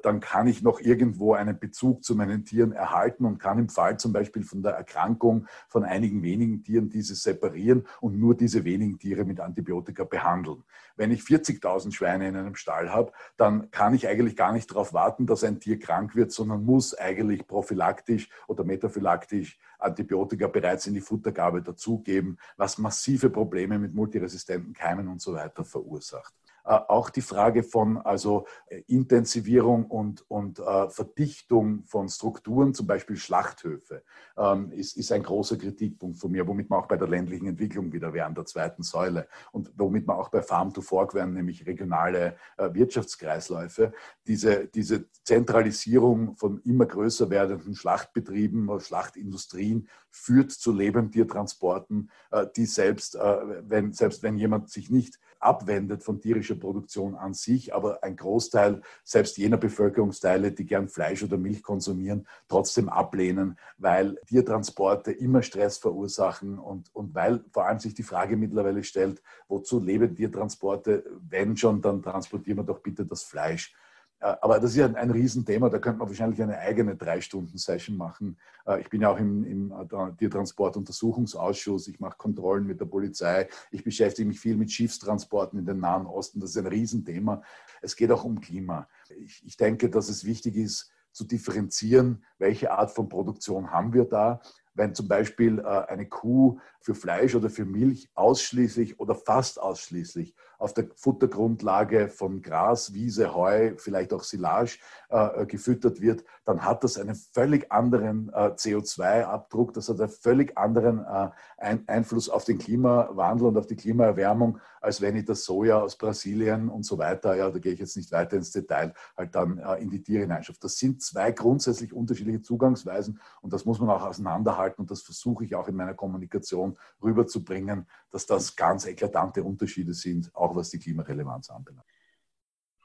[0.01, 3.97] dann kann ich noch irgendwo einen Bezug zu meinen Tieren erhalten und kann im Fall
[3.97, 8.97] zum Beispiel von der Erkrankung von einigen wenigen Tieren diese separieren und nur diese wenigen
[8.97, 10.63] Tiere mit Antibiotika behandeln.
[10.95, 14.93] Wenn ich 40.000 Schweine in einem Stall habe, dann kann ich eigentlich gar nicht darauf
[14.93, 20.93] warten, dass ein Tier krank wird, sondern muss eigentlich prophylaktisch oder metaphylaktisch Antibiotika bereits in
[20.93, 26.33] die Futtergabe dazugeben, was massive Probleme mit multiresistenten Keimen und so weiter verursacht.
[26.65, 32.87] Äh, auch die Frage von also äh, Intensivierung und, und äh, Verdichtung von Strukturen, zum
[32.87, 34.03] Beispiel Schlachthöfe,
[34.37, 37.91] ähm, ist, ist ein großer Kritikpunkt von mir, womit man auch bei der ländlichen Entwicklung
[37.91, 41.65] wieder wären, der zweiten Säule und womit man auch bei Farm to Fork wären, nämlich
[41.65, 43.93] regionale Wirtschaftskreisläufe.
[44.27, 52.09] Diese, diese Zentralisierung von immer größer werdenden Schlachtbetrieben Schlachtindustrien führt zu Lebendtiertransporten,
[52.55, 58.03] die selbst, wenn, selbst wenn jemand sich nicht abwendet von tierischer Produktion an sich, aber
[58.03, 65.11] ein Großteil selbst jener Bevölkerungsteile, die gern Fleisch oder Milch konsumieren, trotzdem ablehnen, weil Tiertransporte
[65.11, 70.15] immer Stress verursachen und, und weil vor allem sich die Frage mittlerweile stellt, wozu leben
[70.15, 71.05] Tiertransporte?
[71.27, 73.73] Wenn schon, dann transportieren wir doch bitte das Fleisch.
[74.19, 77.95] Äh, aber das ist ja ein, ein Riesenthema, da könnte man wahrscheinlich eine eigene Drei-Stunden-Session
[77.97, 78.37] machen.
[78.65, 83.47] Äh, ich bin ja auch im, im äh, Tiertransportuntersuchungsausschuss, ich mache Kontrollen mit der Polizei,
[83.71, 87.41] ich beschäftige mich viel mit Schiffstransporten in den Nahen Osten, das ist ein Riesenthema.
[87.81, 88.87] Es geht auch um Klima.
[89.23, 94.05] Ich, ich denke, dass es wichtig ist, zu differenzieren, welche Art von Produktion haben wir
[94.05, 94.41] da
[94.79, 100.33] wenn zum Beispiel äh, eine Kuh für Fleisch oder für Milch ausschließlich oder fast ausschließlich
[100.57, 104.77] auf der Futtergrundlage von Gras, Wiese, Heu, vielleicht auch Silage
[105.09, 110.57] äh, gefüttert wird, dann hat das einen völlig anderen äh, CO2-Abdruck, das hat einen völlig
[110.57, 115.43] anderen äh, ein Einfluss auf den Klimawandel und auf die Klimaerwärmung, als wenn ich das
[115.43, 118.93] Soja aus Brasilien und so weiter, ja, da gehe ich jetzt nicht weiter ins Detail,
[119.17, 120.59] halt dann äh, in die Tiere hineinschaffe.
[120.61, 125.45] Das sind zwei grundsätzlich unterschiedliche Zugangsweisen und das muss man auch auseinanderhalten und das versuche
[125.45, 130.79] ich auch in meiner Kommunikation rüberzubringen, dass das ganz eklatante Unterschiede sind, auch was die
[130.79, 131.87] Klimarelevanz anbelangt.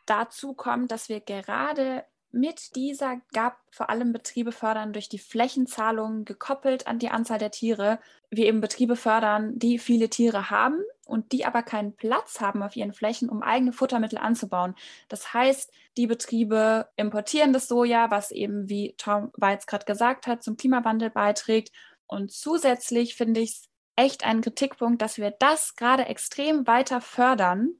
[0.06, 6.24] Dazu kommt, dass wir gerade mit dieser GAP vor allem Betriebe fördern durch die Flächenzahlungen
[6.24, 8.00] gekoppelt an die Anzahl der Tiere.
[8.30, 12.76] Wir eben Betriebe fördern, die viele Tiere haben und die aber keinen Platz haben auf
[12.76, 14.74] ihren Flächen, um eigene Futtermittel anzubauen.
[15.08, 20.42] Das heißt, die Betriebe importieren das Soja, was eben, wie Tom Weiz gerade gesagt hat,
[20.42, 21.72] zum Klimawandel beiträgt.
[22.06, 27.70] Und zusätzlich finde ich es echt ein Kritikpunkt, dass wir das gerade extrem weiter fördern,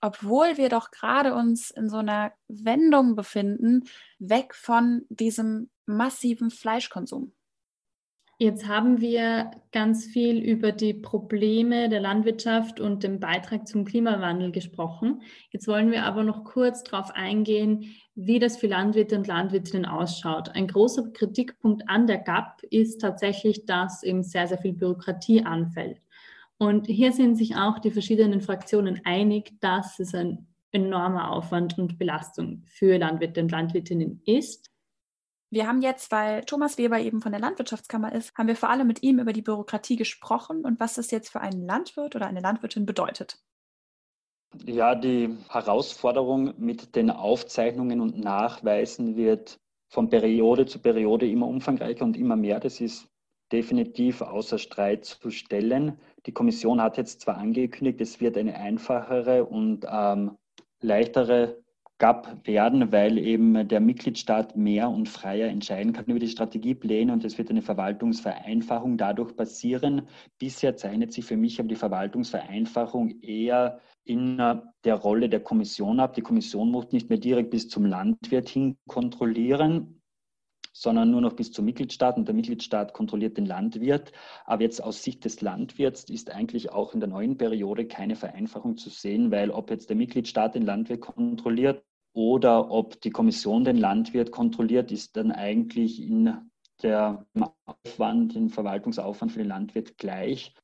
[0.00, 3.84] obwohl wir doch gerade uns in so einer Wendung befinden,
[4.18, 7.32] weg von diesem massiven Fleischkonsum.
[8.42, 14.50] Jetzt haben wir ganz viel über die Probleme der Landwirtschaft und den Beitrag zum Klimawandel
[14.50, 15.22] gesprochen.
[15.50, 20.48] Jetzt wollen wir aber noch kurz darauf eingehen, wie das für Landwirte und Landwirtinnen ausschaut.
[20.56, 25.98] Ein großer Kritikpunkt an der GAP ist tatsächlich, dass eben sehr, sehr viel Bürokratie anfällt.
[26.58, 31.96] Und hier sind sich auch die verschiedenen Fraktionen einig, dass es ein enormer Aufwand und
[31.96, 34.71] Belastung für Landwirte und Landwirtinnen ist.
[35.52, 38.86] Wir haben jetzt, weil Thomas Weber eben von der Landwirtschaftskammer ist, haben wir vor allem
[38.86, 42.40] mit ihm über die Bürokratie gesprochen und was das jetzt für einen Landwirt oder eine
[42.40, 43.36] Landwirtin bedeutet.
[44.64, 52.06] Ja, die Herausforderung mit den Aufzeichnungen und Nachweisen wird von Periode zu Periode immer umfangreicher
[52.06, 52.58] und immer mehr.
[52.58, 53.06] Das ist
[53.52, 56.00] definitiv außer Streit zu stellen.
[56.24, 60.38] Die Kommission hat jetzt zwar angekündigt, es wird eine einfachere und ähm,
[60.80, 61.62] leichtere
[62.02, 67.24] GAP werden, weil eben der Mitgliedstaat mehr und freier entscheiden kann über die Strategiepläne und
[67.24, 70.08] es wird eine Verwaltungsvereinfachung dadurch passieren.
[70.36, 76.14] Bisher zeichnet sich für mich aber die Verwaltungsvereinfachung eher in der Rolle der Kommission ab.
[76.14, 80.02] Die Kommission muss nicht mehr direkt bis zum Landwirt hin kontrollieren,
[80.72, 84.10] sondern nur noch bis zum Mitgliedstaat und der Mitgliedstaat kontrolliert den Landwirt.
[84.44, 88.76] Aber jetzt aus Sicht des Landwirts ist eigentlich auch in der neuen Periode keine Vereinfachung
[88.76, 93.76] zu sehen, weil ob jetzt der Mitgliedstaat den Landwirt kontrolliert oder ob die Kommission den
[93.76, 96.34] Landwirt kontrolliert, ist dann eigentlich in
[96.82, 97.26] der
[97.64, 100.54] Aufwand, den Verwaltungsaufwand für den Landwirt gleich.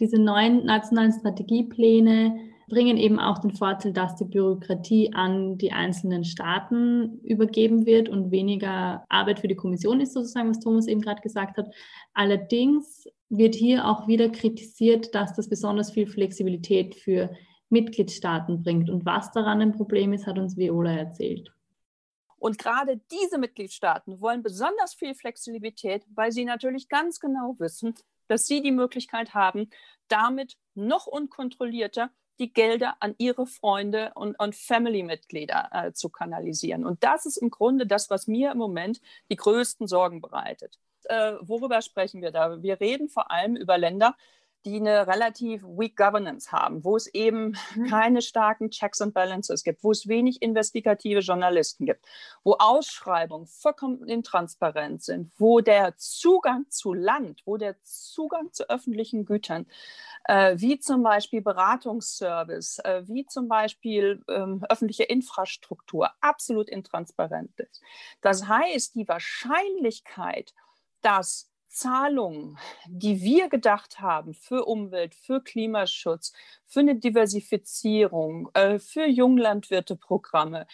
[0.00, 2.36] Diese neuen nationalen Strategiepläne
[2.68, 8.30] bringen eben auch den Vorteil, dass die Bürokratie an die einzelnen Staaten übergeben wird und
[8.30, 11.72] weniger Arbeit für die Kommission ist, sozusagen, was Thomas eben gerade gesagt hat.
[12.14, 17.30] Allerdings wird hier auch wieder kritisiert, dass das besonders viel Flexibilität für
[17.74, 18.88] Mitgliedstaaten bringt.
[18.88, 21.52] Und was daran ein Problem ist, hat uns Viola erzählt.
[22.38, 27.94] Und gerade diese Mitgliedstaaten wollen besonders viel Flexibilität, weil sie natürlich ganz genau wissen,
[28.28, 29.70] dass sie die Möglichkeit haben,
[30.08, 36.84] damit noch unkontrollierter die Gelder an ihre Freunde und, und Family-Mitglieder äh, zu kanalisieren.
[36.84, 39.00] Und das ist im Grunde das, was mir im Moment
[39.30, 40.78] die größten Sorgen bereitet.
[41.04, 42.62] Äh, worüber sprechen wir da?
[42.62, 44.16] Wir reden vor allem über Länder,
[44.64, 47.86] die eine relativ weak Governance haben, wo es eben mhm.
[47.86, 52.06] keine starken Checks and Balances gibt, wo es wenig investigative Journalisten gibt,
[52.42, 59.24] wo Ausschreibungen vollkommen intransparent sind, wo der Zugang zu Land, wo der Zugang zu öffentlichen
[59.24, 59.66] Gütern,
[60.24, 67.82] äh, wie zum Beispiel Beratungsservice, äh, wie zum Beispiel ähm, öffentliche Infrastruktur, absolut intransparent ist.
[68.22, 70.54] Das heißt, die Wahrscheinlichkeit,
[71.02, 72.56] dass Zahlungen,
[72.86, 76.32] die wir gedacht haben für Umwelt, für Klimaschutz,
[76.66, 80.66] für eine Diversifizierung, äh, für Junglandwirteprogramme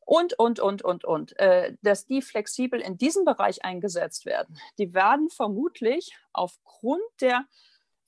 [0.00, 4.94] und, und, und, und, und, äh, dass die flexibel in diesem Bereich eingesetzt werden, die
[4.94, 7.44] werden vermutlich aufgrund der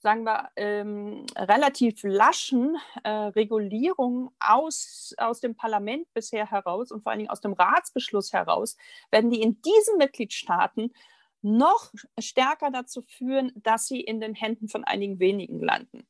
[0.01, 7.11] sagen wir, ähm, relativ laschen äh, Regulierung aus, aus dem Parlament bisher heraus und vor
[7.11, 8.77] allen Dingen aus dem Ratsbeschluss heraus,
[9.11, 10.93] werden die in diesen Mitgliedstaaten
[11.41, 16.05] noch stärker dazu führen, dass sie in den Händen von einigen wenigen landen.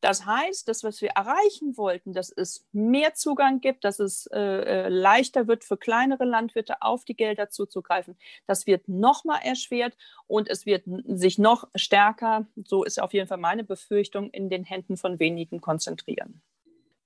[0.00, 4.38] Das heißt, das, was wir erreichen wollten, dass es mehr Zugang gibt, dass es äh,
[4.38, 8.16] äh leichter wird für kleinere Landwirte auf die Gelder zuzugreifen,
[8.46, 9.96] das wird nochmal erschwert
[10.28, 14.62] und es wird sich noch stärker, so ist auf jeden Fall meine Befürchtung, in den
[14.62, 16.42] Händen von wenigen konzentrieren.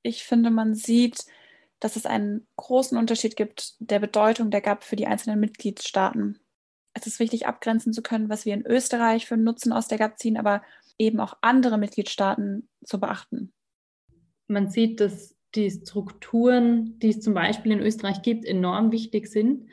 [0.03, 1.25] Ich finde, man sieht,
[1.81, 6.39] dass es einen großen Unterschied gibt der Bedeutung der GAP für die einzelnen Mitgliedstaaten.
[6.95, 9.99] Es ist wichtig, abgrenzen zu können, was wir in Österreich für einen Nutzen aus der
[9.99, 10.63] GAP ziehen, aber
[10.99, 13.53] eben auch andere Mitgliedstaaten zu beachten.
[14.47, 19.69] Man sieht, dass die Strukturen, die es zum Beispiel in Österreich gibt, enorm wichtig sind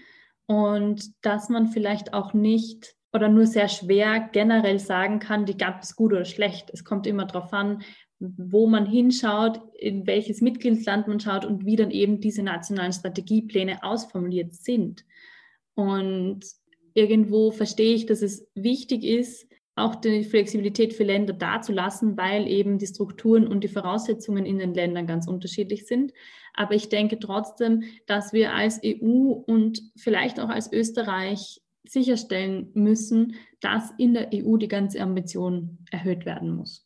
[0.45, 5.81] und dass man vielleicht auch nicht oder nur sehr schwer generell sagen kann, die GAP
[5.81, 6.69] ist gut oder schlecht.
[6.71, 7.81] Es kommt immer darauf an,
[8.19, 13.81] wo man hinschaut, in welches Mitgliedsland man schaut und wie dann eben diese nationalen Strategiepläne
[13.83, 15.05] ausformuliert sind.
[15.73, 16.45] Und
[16.93, 22.77] irgendwo verstehe ich, dass es wichtig ist, auch die Flexibilität für Länder dazulassen, weil eben
[22.77, 26.13] die Strukturen und die Voraussetzungen in den Ländern ganz unterschiedlich sind.
[26.53, 33.35] Aber ich denke trotzdem, dass wir als EU und vielleicht auch als Österreich sicherstellen müssen,
[33.61, 36.85] dass in der EU die ganze Ambition erhöht werden muss.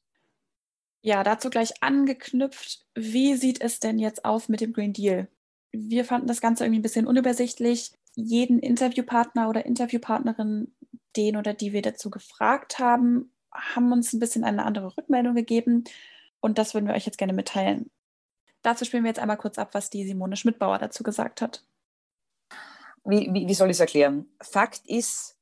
[1.02, 5.28] Ja, dazu gleich angeknüpft, wie sieht es denn jetzt aus mit dem Green Deal?
[5.74, 10.74] Wir fanden das Ganze irgendwie ein bisschen unübersichtlich jeden Interviewpartner oder Interviewpartnerin,
[11.16, 15.84] den oder die wir dazu gefragt haben, haben uns ein bisschen eine andere Rückmeldung gegeben
[16.40, 17.92] und das würden wir euch jetzt gerne mitteilen.
[18.62, 21.64] Dazu spielen wir jetzt einmal kurz ab, was die Simone Schmidbauer dazu gesagt hat.
[23.04, 24.28] Wie, wie, wie soll ich es erklären?
[24.42, 25.38] Fakt ist,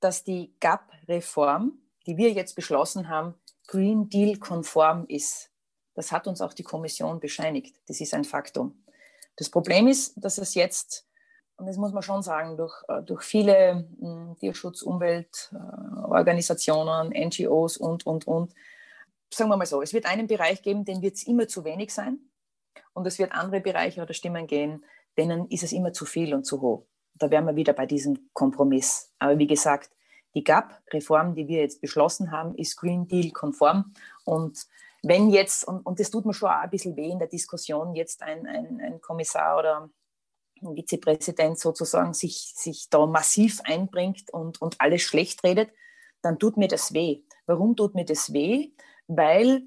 [0.00, 1.72] dass die GAP-Reform,
[2.06, 3.34] die wir jetzt beschlossen haben,
[3.66, 5.50] Green Deal-konform ist.
[5.94, 7.80] Das hat uns auch die Kommission bescheinigt.
[7.86, 8.84] Das ist ein Faktum.
[9.36, 11.05] Das Problem ist, dass es jetzt
[11.56, 18.06] und das muss man schon sagen, durch, äh, durch viele hm, Tierschutz-, Umweltorganisationen, NGOs und,
[18.06, 18.52] und, und.
[19.32, 21.92] Sagen wir mal so, es wird einen Bereich geben, den wird es immer zu wenig
[21.92, 22.18] sein.
[22.92, 24.84] Und es wird andere Bereiche oder Stimmen gehen,
[25.18, 26.86] denen ist es immer zu viel und zu hoch.
[27.14, 29.10] Da wären wir wieder bei diesem Kompromiss.
[29.18, 29.90] Aber wie gesagt,
[30.34, 33.94] die GAP-Reform, die wir jetzt beschlossen haben, ist Green Deal-konform.
[34.24, 34.66] Und
[35.02, 37.94] wenn jetzt, und, und das tut mir schon auch ein bisschen weh in der Diskussion,
[37.94, 39.88] jetzt ein, ein, ein Kommissar oder
[40.60, 45.70] Vizepräsident sozusagen sich, sich da massiv einbringt und, und alles schlecht redet,
[46.22, 47.22] dann tut mir das weh.
[47.46, 48.72] Warum tut mir das weh?
[49.06, 49.62] Weil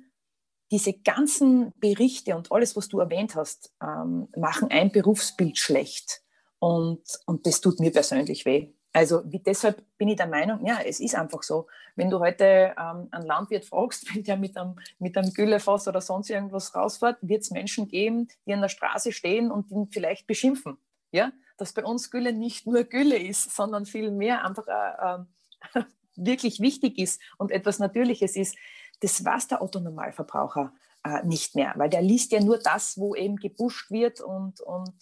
[0.72, 6.22] diese ganzen Berichte und alles, was du erwähnt hast, ähm, machen ein Berufsbild schlecht.
[6.60, 8.74] Und, und das tut mir persönlich weh.
[8.92, 11.68] Also wie, deshalb bin ich der Meinung, ja, es ist einfach so.
[11.96, 16.02] Wenn du heute ähm, einen Landwirt fragst, wenn der mit einem, mit einem Güllefass oder
[16.02, 20.26] sonst irgendwas rausfährt, wird es Menschen geben, die an der Straße stehen und ihn vielleicht
[20.26, 20.78] beschimpfen.
[21.12, 21.32] Ja?
[21.58, 25.84] Dass bei uns Gülle nicht nur Gülle ist, sondern viel mehr einfach äh, äh,
[26.16, 28.58] wirklich wichtig ist und etwas Natürliches ist.
[29.02, 30.74] Das weiß der Autonormalverbraucher
[31.06, 34.94] äh, nicht mehr, weil der liest ja nur das, wo eben gebuscht wird und, und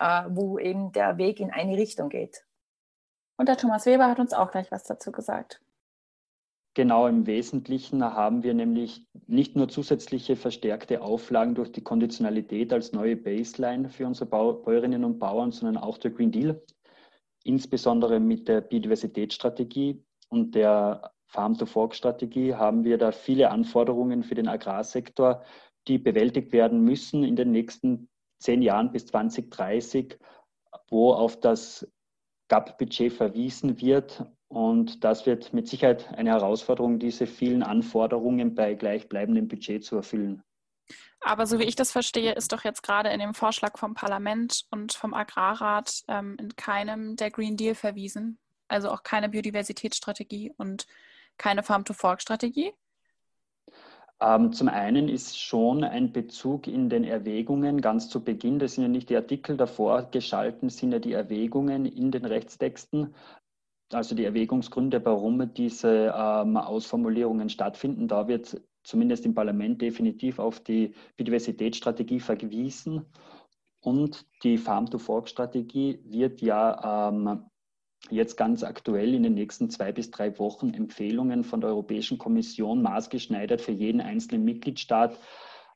[0.00, 2.47] äh, wo eben der Weg in eine Richtung geht.
[3.38, 5.62] Und der Thomas Weber hat uns auch gleich was dazu gesagt.
[6.74, 12.92] Genau, im Wesentlichen haben wir nämlich nicht nur zusätzliche verstärkte Auflagen durch die Konditionalität als
[12.92, 16.62] neue Baseline für unsere Bäuerinnen und Bauern, sondern auch der Green Deal,
[17.42, 25.42] insbesondere mit der Biodiversitätsstrategie und der Farm-to-Fork-Strategie haben wir da viele Anforderungen für den Agrarsektor,
[25.86, 28.08] die bewältigt werden müssen in den nächsten
[28.38, 30.18] zehn Jahren bis 2030,
[30.90, 31.88] wo auf das
[32.48, 34.24] GAP-Budget verwiesen wird.
[34.48, 40.42] Und das wird mit Sicherheit eine Herausforderung, diese vielen Anforderungen bei gleichbleibendem Budget zu erfüllen.
[41.20, 44.64] Aber so wie ich das verstehe, ist doch jetzt gerade in dem Vorschlag vom Parlament
[44.70, 48.38] und vom Agrarrat ähm, in keinem der Green Deal verwiesen.
[48.68, 50.86] Also auch keine Biodiversitätsstrategie und
[51.36, 52.72] keine Farm-to-Fork-Strategie.
[54.20, 58.82] Ähm, zum einen ist schon ein Bezug in den Erwägungen ganz zu Beginn, das sind
[58.82, 63.14] ja nicht die Artikel davor geschalten, sind ja die Erwägungen in den Rechtstexten,
[63.92, 68.08] also die Erwägungsgründe, warum diese ähm, Ausformulierungen stattfinden.
[68.08, 73.06] Da wird zumindest im Parlament definitiv auf die Biodiversitätsstrategie verwiesen.
[73.80, 77.47] Und die Farm-to-Fork-Strategie wird ja ähm,
[78.10, 82.82] jetzt ganz aktuell in den nächsten zwei bis drei Wochen Empfehlungen von der Europäischen Kommission
[82.82, 85.18] maßgeschneidert für jeden einzelnen Mitgliedstaat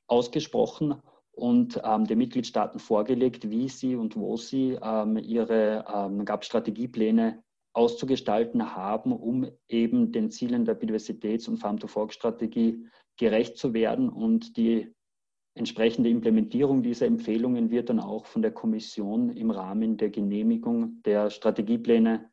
[0.07, 1.01] ausgesprochen
[1.33, 7.43] und ähm, den Mitgliedstaaten vorgelegt, wie sie und wo sie ähm, ihre ähm, GAP-Strategiepläne
[7.75, 14.11] auszugestalten haben, um eben den Zielen der Biodiversitäts- und Farm-to-Fork-Strategie gerecht zu werden.
[14.11, 14.93] Und die
[15.55, 21.31] entsprechende Implementierung dieser Empfehlungen wird dann auch von der Kommission im Rahmen der Genehmigung der
[21.31, 22.31] Strategiepläne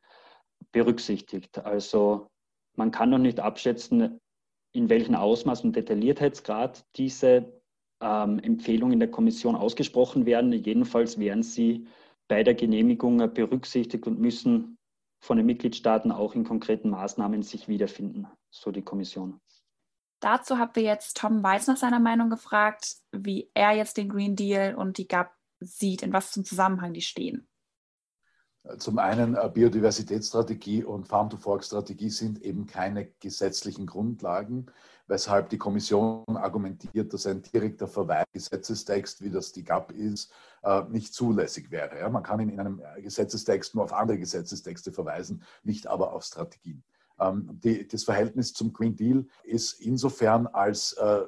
[0.72, 1.60] berücksichtigt.
[1.60, 2.30] Also
[2.76, 4.20] man kann noch nicht abschätzen,
[4.74, 7.62] in welchem Ausmaß und Detailliertheitsgrad diese
[8.02, 10.54] ähm, Empfehlungen der Kommission ausgesprochen werden.
[10.54, 11.88] Jedenfalls werden sie
[12.28, 14.78] bei der Genehmigung berücksichtigt und müssen
[15.22, 19.42] von den Mitgliedstaaten auch in konkreten Maßnahmen sich wiederfinden, so die Kommission.
[20.20, 24.36] Dazu haben wir jetzt Tom Weiß nach seiner Meinung gefragt, wie er jetzt den Green
[24.36, 27.48] Deal und die GAP sieht, in was zum Zusammenhang die stehen.
[28.78, 34.68] Zum einen äh, Biodiversitätsstrategie und Farm-to-Fork-Strategie sind eben keine gesetzlichen Grundlagen,
[35.08, 40.32] weshalb die Kommission argumentiert, dass ein direkter Verweis Gesetzestext, wie das die GAP ist,
[40.64, 42.08] äh, nicht zulässig wäre.
[42.10, 46.84] Man kann in einem Gesetzestext nur auf andere Gesetzestexte verweisen, nicht aber auf Strategien.
[47.20, 47.60] Ähm,
[47.92, 51.22] das Verhältnis zum Green Deal ist insofern als äh,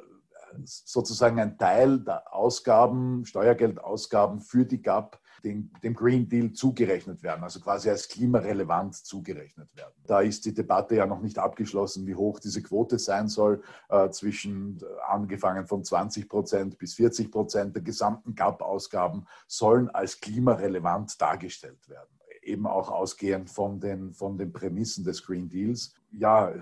[0.65, 7.43] sozusagen ein Teil der Ausgaben, Steuergeldausgaben für die GAP dem, dem, Green Deal zugerechnet werden,
[7.43, 9.93] also quasi als klimarelevant zugerechnet werden.
[10.05, 14.09] Da ist die Debatte ja noch nicht abgeschlossen, wie hoch diese Quote sein soll, äh,
[14.09, 21.19] zwischen äh, angefangen von 20 Prozent bis 40 Prozent der gesamten GAP-Ausgaben sollen als klimarelevant
[21.19, 25.93] dargestellt werden eben auch ausgehend von den, von den Prämissen des Green Deals.
[26.11, 26.53] Ja,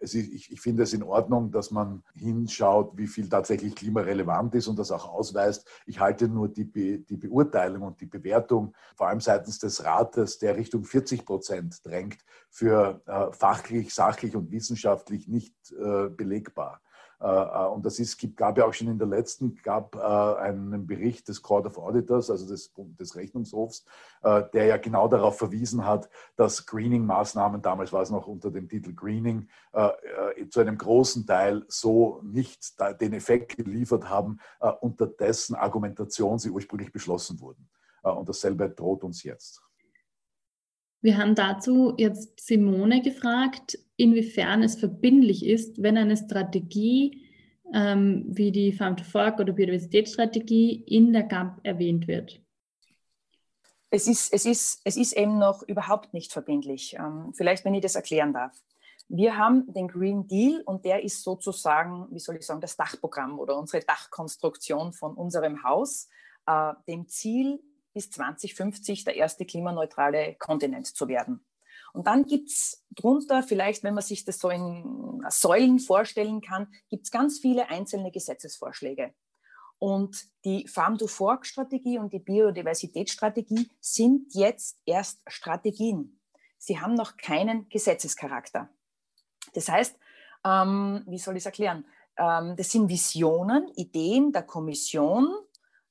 [0.00, 4.66] ist, ich, ich, finde es in Ordnung, dass man hinschaut, wie viel tatsächlich klimarelevant ist
[4.66, 5.68] und das auch ausweist.
[5.86, 10.38] Ich halte nur die, Be, die Beurteilung und die Bewertung, vor allem seitens des Rates,
[10.38, 12.18] der Richtung 40 Prozent drängt,
[12.48, 16.80] für äh, fachlich, sachlich und wissenschaftlich nicht äh, belegbar.
[17.20, 20.86] Äh, äh, und das ist, gab ja auch schon in der letzten, gab äh, einen
[20.86, 23.84] Bericht des Court of Auditors, also des, des Rechnungshofs,
[24.22, 28.92] der ja genau darauf verwiesen hat, dass Greening-Maßnahmen, damals war es noch unter dem Titel
[28.92, 29.48] Greening,
[30.50, 34.38] zu einem großen Teil so nicht den Effekt geliefert haben,
[34.80, 37.70] unter dessen Argumentation sie ursprünglich beschlossen wurden.
[38.02, 39.62] Und dasselbe droht uns jetzt.
[41.00, 47.26] Wir haben dazu jetzt Simone gefragt, inwiefern es verbindlich ist, wenn eine Strategie
[47.74, 52.40] ähm, wie die Farm to Fork oder Biodiversitätsstrategie in der GAP erwähnt wird.
[53.90, 56.96] Es ist, es, ist, es ist eben noch überhaupt nicht verbindlich.
[56.98, 58.56] Ähm, vielleicht, wenn ich das erklären darf.
[59.08, 63.38] Wir haben den Green Deal und der ist sozusagen, wie soll ich sagen, das Dachprogramm
[63.38, 66.08] oder unsere Dachkonstruktion von unserem Haus,
[66.46, 67.60] äh, dem Ziel,
[67.92, 71.44] bis 2050 der erste klimaneutrale Kontinent zu werden.
[71.92, 76.72] Und dann gibt es drunter, vielleicht wenn man sich das so in Säulen vorstellen kann,
[76.88, 79.14] gibt es ganz viele einzelne Gesetzesvorschläge.
[79.78, 86.20] Und die Farm-to-Fork-Strategie und die Biodiversitätsstrategie sind jetzt erst Strategien.
[86.58, 88.68] Sie haben noch keinen Gesetzescharakter.
[89.54, 89.96] Das heißt,
[90.44, 91.86] ähm, wie soll ich es erklären?
[92.18, 95.34] Ähm, das sind Visionen, Ideen der Kommission,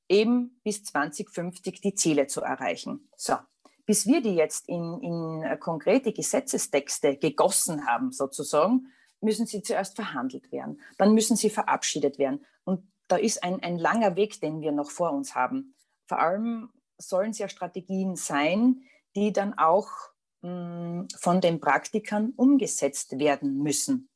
[0.07, 3.09] eben bis 2050 die Ziele zu erreichen.
[3.15, 3.35] So,
[3.89, 9.95] bis wir die jetzt in, in äh, konkrete Gesetzestexte gegossen haben, sozusagen, müssen sie zuerst
[9.95, 10.79] verhandelt werden.
[10.99, 12.45] Dann müssen sie verabschiedet werden.
[12.65, 15.73] Und da ist ein, ein langer Weg, den wir noch vor uns haben.
[16.05, 16.69] Vor allem
[16.99, 18.83] sollen es ja Strategien sein,
[19.15, 19.89] die dann auch
[20.41, 24.07] mh, hm, von den Praktikern umgesetzt werden müssen.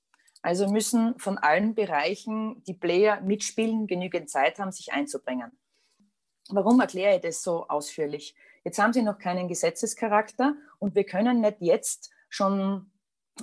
[0.43, 5.51] Also müssen von allen Bereichen die Player mitspielen, genügend Zeit haben, sich einzubringen.
[6.49, 8.35] Warum erkläre ich das so ausführlich?
[8.63, 12.89] Jetzt haben sie noch keinen Gesetzescharakter und wir können nicht jetzt schon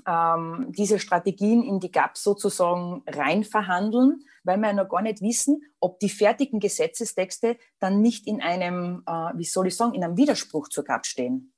[0.06, 5.20] ähm, diese Strategien in die GAP sozusagen rein verhandeln, weil wir ja noch gar nicht
[5.20, 10.04] wissen, ob die fertigen Gesetzestexte dann nicht in einem, äh, wie soll ich sagen, in
[10.04, 11.52] einem Widerspruch zur GAP stehen.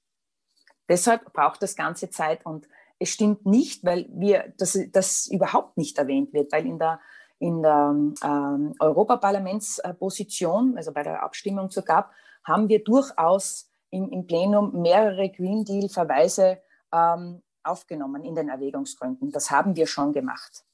[0.89, 5.99] Deshalb braucht das Ganze Zeit und es stimmt nicht, weil wir, das, das überhaupt nicht
[5.99, 7.01] erwähnt wird, weil in der,
[7.39, 7.95] in der
[8.25, 12.11] ähm, Europaparlamentsposition, also bei der Abstimmung zur GAP,
[12.45, 16.61] haben wir durchaus im, im Plenum mehrere Green Deal-Verweise
[16.93, 19.31] ähm, aufgenommen in den Erwägungsgründen.
[19.31, 20.65] Das haben wir schon gemacht.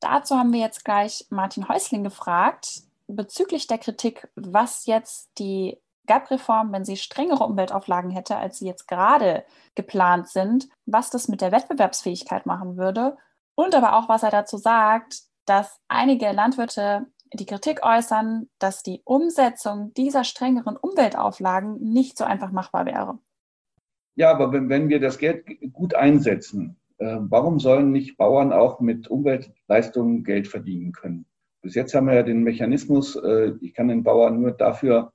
[0.00, 6.72] Dazu haben wir jetzt gleich Martin Häusling gefragt, bezüglich der Kritik, was jetzt die GAP-Reform,
[6.72, 11.52] wenn sie strengere Umweltauflagen hätte, als sie jetzt gerade geplant sind, was das mit der
[11.52, 13.16] Wettbewerbsfähigkeit machen würde
[13.54, 19.00] und aber auch, was er dazu sagt, dass einige Landwirte die Kritik äußern, dass die
[19.04, 23.18] Umsetzung dieser strengeren Umweltauflagen nicht so einfach machbar wäre.
[24.16, 28.80] Ja, aber wenn, wenn wir das Geld gut einsetzen, äh, warum sollen nicht Bauern auch
[28.80, 31.26] mit Umweltleistungen Geld verdienen können?
[31.62, 35.12] Bis jetzt haben wir ja den Mechanismus, äh, ich kann den Bauern nur dafür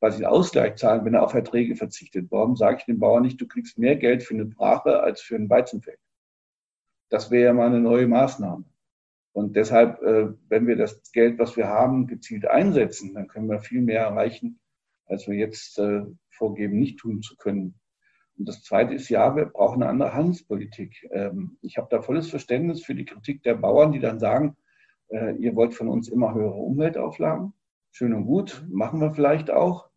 [0.00, 2.28] quasi Ausgleich zahlen, wenn er auf Erträge verzichtet.
[2.30, 5.36] Warum sage ich dem Bauern nicht, du kriegst mehr Geld für eine Brache als für
[5.36, 5.98] ein Weizenfeld?
[7.10, 8.64] Das wäre ja mal eine neue Maßnahme.
[9.32, 13.60] Und deshalb, äh, wenn wir das Geld, was wir haben, gezielt einsetzen, dann können wir
[13.60, 14.58] viel mehr erreichen,
[15.06, 17.74] als wir jetzt äh, vorgeben, nicht tun zu können.
[18.36, 21.08] Und das Zweite ist, ja, wir brauchen eine andere Handelspolitik.
[21.12, 24.56] Ähm, ich habe da volles Verständnis für die Kritik der Bauern, die dann sagen,
[25.08, 27.52] äh, ihr wollt von uns immer höhere Umweltauflagen.
[27.92, 29.90] Schön und gut, machen wir vielleicht auch.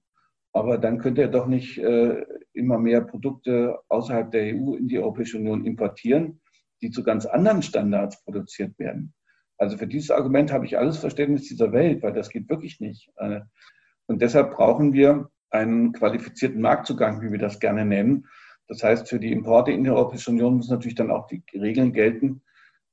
[0.52, 5.40] Aber dann könnt ihr doch nicht immer mehr Produkte außerhalb der EU in die Europäische
[5.40, 6.42] Union importieren,
[6.84, 9.16] die zu ganz anderen Standards produziert werden.
[9.58, 13.12] Also für dieses Argument habe ich alles Verständnis dieser Welt, weil das geht wirklich nicht.
[13.18, 13.42] Äh,
[14.08, 18.28] und deshalb brauchen wir einen qualifizierten Marktzugang, wie wir das gerne nennen.
[18.68, 21.94] Das heißt, für die Importe in der Europäischen Union müssen natürlich dann auch die Regeln
[21.94, 22.42] gelten,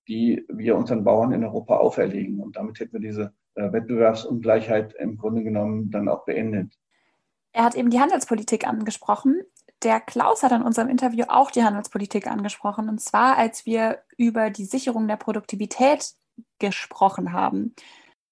[0.09, 2.41] die wir unseren Bauern in Europa auferlegen.
[2.41, 6.75] Und damit hätten wir diese äh, Wettbewerbsungleichheit im Grunde genommen dann auch beendet.
[7.53, 9.41] Er hat eben die Handelspolitik angesprochen.
[9.83, 12.89] Der Klaus hat in unserem Interview auch die Handelspolitik angesprochen.
[12.89, 16.15] Und zwar, als wir über die Sicherung der Produktivität
[16.59, 17.75] gesprochen haben.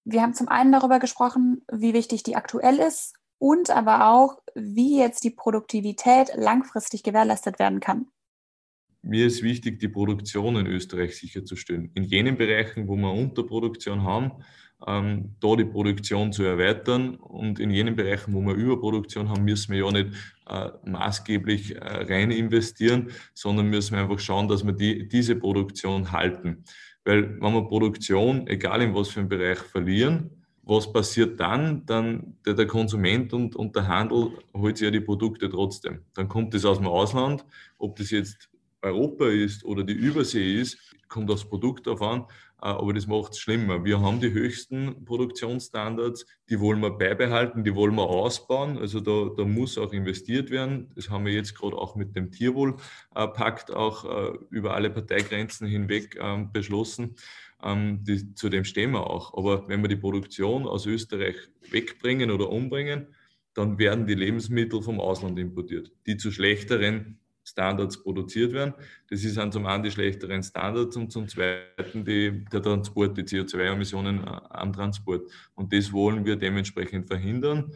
[0.05, 4.99] Wir haben zum einen darüber gesprochen, wie wichtig die aktuell ist und aber auch, wie
[4.99, 8.07] jetzt die Produktivität langfristig gewährleistet werden kann.
[9.03, 11.91] Mir ist wichtig, die Produktion in Österreich sicherzustellen.
[11.95, 14.43] In jenen Bereichen, wo wir Unterproduktion haben,
[14.87, 17.17] ähm, da die Produktion zu erweitern.
[17.17, 20.15] Und in jenen Bereichen, wo wir Überproduktion haben, müssen wir ja nicht
[20.47, 26.13] äh, maßgeblich äh, rein investieren, sondern müssen wir einfach schauen, dass wir die, diese Produktion
[26.13, 26.65] halten.
[27.09, 30.29] Weil wenn wir Produktion, egal in was für einem Bereich, verlieren,
[30.65, 31.87] was passiert dann?
[31.87, 36.03] Dann der, der Konsument und, und, der Handel holt sich ja die Produkte trotzdem.
[36.13, 37.47] Dann kommt es aus dem Ausland,
[37.79, 38.51] ob das jetzt
[38.83, 40.77] Europa ist oder die Übersee ist,
[41.09, 42.21] kommt aufs Produkt darauf an,
[42.61, 43.85] äh, aber das macht es schlimmer.
[43.85, 48.79] Wir haben die höchsten Produktionsstandards, die wollen wir beibehalten, die wollen wir ausbauen.
[48.79, 50.91] Also da, da muss auch investiert werden.
[50.95, 56.19] Das haben wir jetzt gerade auch mit dem Tierwohlpakt auch äh, über alle Parteigrenzen hinweg
[56.21, 57.17] ähm, beschlossen.
[57.63, 59.35] Ähm, die, zu dem stehen wir auch.
[59.35, 61.37] Aber wenn wir die Produktion aus Österreich
[61.71, 63.15] wegbringen oder umbringen,
[63.55, 67.18] dann werden die Lebensmittel vom Ausland importiert, die zu schlechteren
[67.49, 68.75] Standards produziert werden.
[69.09, 73.23] Das ist dann zum einen die schlechteren Standards und zum zweiten die, der Transport, die
[73.23, 75.31] CO2-Emissionen äh, am Transport.
[75.55, 77.73] Und das wollen wir dementsprechend verhindern.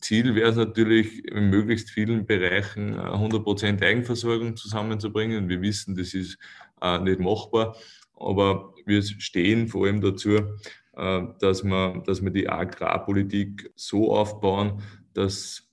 [0.00, 5.48] Ziel wäre es natürlich, in möglichst vielen Bereichen 100% äh, Eigenversorgung zusammenzubringen.
[5.48, 6.38] Wir wissen, das ist
[6.80, 7.76] äh, nicht machbar,
[8.14, 10.38] aber wir stehen vor allem dazu,
[10.92, 14.82] dass wir, dass wir die Agrarpolitik so aufbauen,
[15.14, 15.69] dass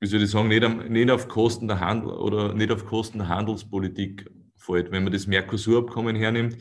[0.00, 3.28] wie soll ich sagen, nicht, nicht auf Kosten der Handel oder nicht auf Kosten der
[3.28, 4.90] Handelspolitik fällt.
[4.90, 6.58] Wenn man das Mercosur-Abkommen hernimmt,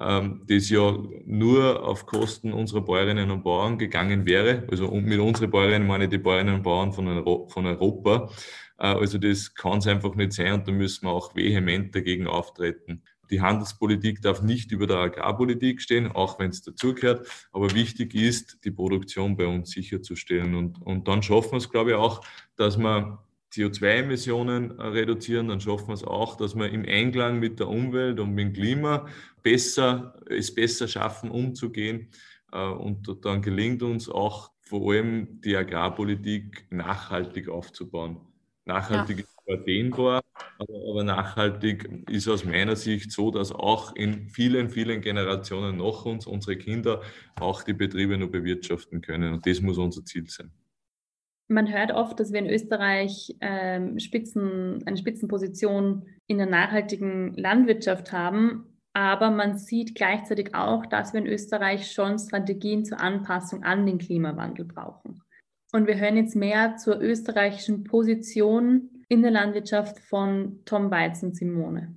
[0.00, 5.50] ähm, das ja nur auf Kosten unserer Bäuerinnen und Bauern gegangen wäre, also mit unseren
[5.50, 8.30] Bäuerinnen meine ich die Bäuerinnen und Bauern von, Euro von Europa.
[8.78, 12.26] Äh, also das kann es einfach nicht sein und da müssen wir auch vehement dagegen
[12.26, 13.02] auftreten.
[13.30, 17.26] Die Handelspolitik darf nicht über der Agrarpolitik stehen, auch wenn es dazugehört.
[17.52, 20.54] Aber wichtig ist, die Produktion bei uns sicherzustellen.
[20.54, 22.24] Und, und dann schaffen wir es, glaube ich, auch,
[22.56, 23.18] dass wir
[23.52, 28.20] CO2-Emissionen äh, reduzieren, dann schaffen wir es auch, dass wir im Einklang mit der Umwelt
[28.20, 29.06] und mit dem Klima
[29.42, 32.10] besser, es besser schaffen, umzugehen.
[32.52, 38.20] Äh, und dann gelingt uns auch vor allem die Agrarpolitik nachhaltig aufzubauen.
[38.66, 39.24] Nachhaltig ja.
[39.56, 40.22] Dehnbar,
[40.58, 46.26] aber, nachhaltig ist aus meiner Sicht so, dass auch in vielen, vielen Generationen nach uns
[46.26, 47.02] unsere Kinder
[47.38, 49.32] auch die Betriebe nur bewirtschaften können.
[49.32, 50.50] Und das muss unser Ziel sein.
[51.48, 58.12] Man hört oft, dass wir in Österreich ähm, Spitzen, eine Spitzenposition in der nachhaltigen Landwirtschaft
[58.12, 58.66] haben.
[58.92, 63.98] Aber man sieht gleichzeitig auch, dass wir in Österreich schon Strategien zur Anpassung an den
[63.98, 65.22] Klimawandel brauchen.
[65.72, 71.94] Und wir hören jetzt mehr zur österreichischen Position in der Landwirtschaft von Tom Weizen Simone.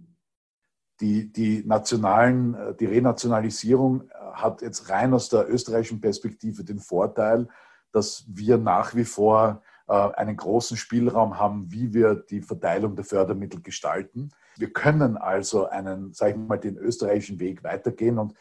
[0.99, 6.80] Die, die, nationalen, äh, die Renationalisierung äh, hat jetzt rein aus der österreichischen Perspektive den
[6.80, 7.47] Vorteil,
[7.91, 13.05] dass wir nach wie vor äh, einen großen Spielraum haben, wie wir die Verteilung der
[13.05, 14.32] Fördermittel gestalten.
[14.57, 18.34] Wir können also einen, sage ich mal, den österreichischen Weg weitergehen und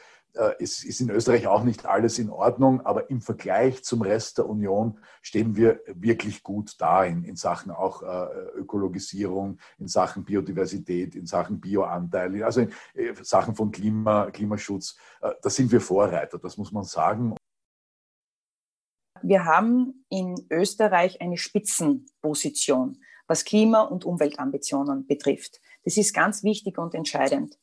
[0.59, 4.49] es ist in Österreich auch nicht alles in Ordnung, aber im Vergleich zum Rest der
[4.49, 11.14] Union stehen wir wirklich gut da in, in Sachen auch äh, Ökologisierung, in Sachen Biodiversität,
[11.14, 14.97] in Sachen Bioanteil, also in äh, Sachen von Klima, Klimaschutz.
[15.20, 17.35] Da sind wir Vorreiter, das muss man sagen.
[19.22, 25.61] Wir haben in Österreich eine Spitzenposition, was Klima- und Umweltambitionen betrifft.
[25.85, 27.59] Das ist ganz wichtig und entscheidend.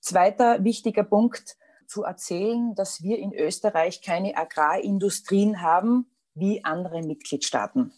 [0.00, 1.56] Zweiter wichtiger Punkt,
[1.90, 7.92] zu erzählen, dass wir in Österreich keine Agrarindustrien haben wie andere Mitgliedstaaten.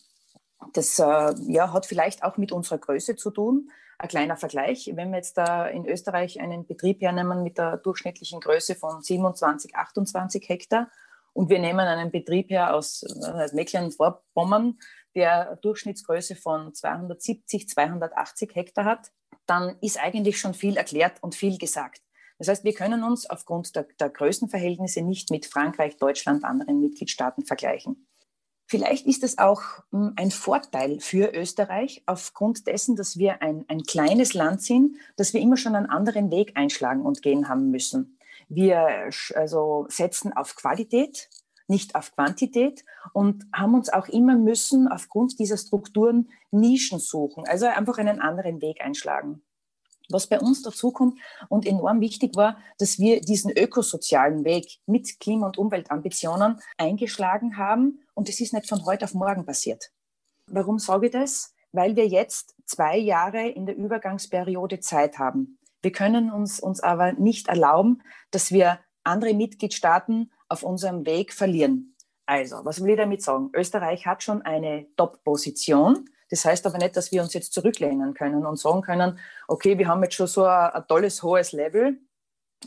[0.73, 3.69] Das äh, ja, hat vielleicht auch mit unserer Größe zu tun.
[3.99, 8.41] Ein kleiner Vergleich, wenn wir jetzt da in Österreich einen Betrieb hernehmen mit der durchschnittlichen
[8.41, 10.91] Größe von 27, 28 Hektar
[11.35, 14.79] und wir nehmen einen Betrieb her aus äh, Mecklenburg-Vorpommern,
[15.15, 19.13] der Durchschnittsgröße von 270, 280 Hektar hat,
[19.45, 22.01] dann ist eigentlich schon viel erklärt und viel gesagt.
[22.43, 27.45] Das heißt, wir können uns aufgrund der, der Größenverhältnisse nicht mit Frankreich, Deutschland, anderen Mitgliedstaaten
[27.45, 28.09] vergleichen.
[28.67, 29.63] Vielleicht ist es auch
[29.93, 35.35] hm, ein Vorteil für Österreich aufgrund dessen, dass wir ein, ein kleines Land sind, dass
[35.35, 38.19] wir immer schon einen anderen Weg einschlagen und gehen haben müssen.
[38.49, 41.31] Wir also setzen auf Qualität,
[41.69, 47.67] nicht auf Quantität und haben uns auch immer müssen aufgrund dieser Strukturen Nischen suchen, also
[47.67, 49.45] einfach einen anderen Weg einschlagen.
[50.09, 55.47] Was bei uns dazukommt und enorm wichtig war, dass wir diesen ökosozialen Weg mit Klima-
[55.47, 59.93] und Umweltambitionen eingeschlagen haben und es ist nicht von heute auf morgen passiert.
[60.47, 61.55] Warum sage ich das?
[61.73, 65.59] Weil wir jetzt zwei Jahre in der Übergangsperiode Zeit haben.
[65.81, 71.97] Wir können uns, uns aber nicht erlauben, dass wir andere Mitgliedstaaten auf unserem Weg verlieren.
[72.27, 73.51] Also, was will ich damit sagen?
[73.55, 76.09] Österreich hat schon eine Top-Position.
[76.33, 79.19] Das heißt aber nicht, dass wir uns jetzt zurücklehnen können und sagen können,
[79.49, 82.01] okay, wir haben jetzt schon so ein, ein tolles, hohes Level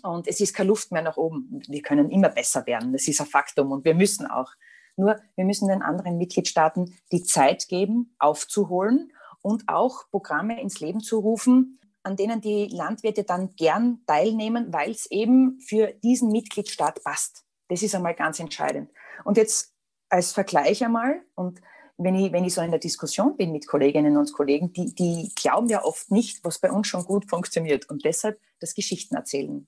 [0.03, 1.63] und es ist keine Luft mehr nach oben.
[1.67, 2.93] Wir können immer besser werden.
[2.93, 4.51] Das ist ein Faktum und wir müssen auch.
[4.97, 9.11] Nur, wir müssen den anderen Mitgliedstaaten die Zeit geben, aufzuholen
[9.41, 14.91] und auch Programme ins Leben zu rufen, an denen die Landwirte dann gern teilnehmen, weil
[14.91, 17.43] es eben für diesen Mitgliedstaat passt.
[17.69, 18.91] Das ist einmal ganz entscheidend.
[19.23, 19.73] Und jetzt
[20.07, 21.61] als Vergleich einmal, und
[21.97, 25.31] wenn ich, wenn ich so in der Diskussion bin mit Kolleginnen und Kollegen, die, die
[25.35, 29.67] glauben ja oft nicht, was bei uns schon gut funktioniert und deshalb das Geschichten erzählen.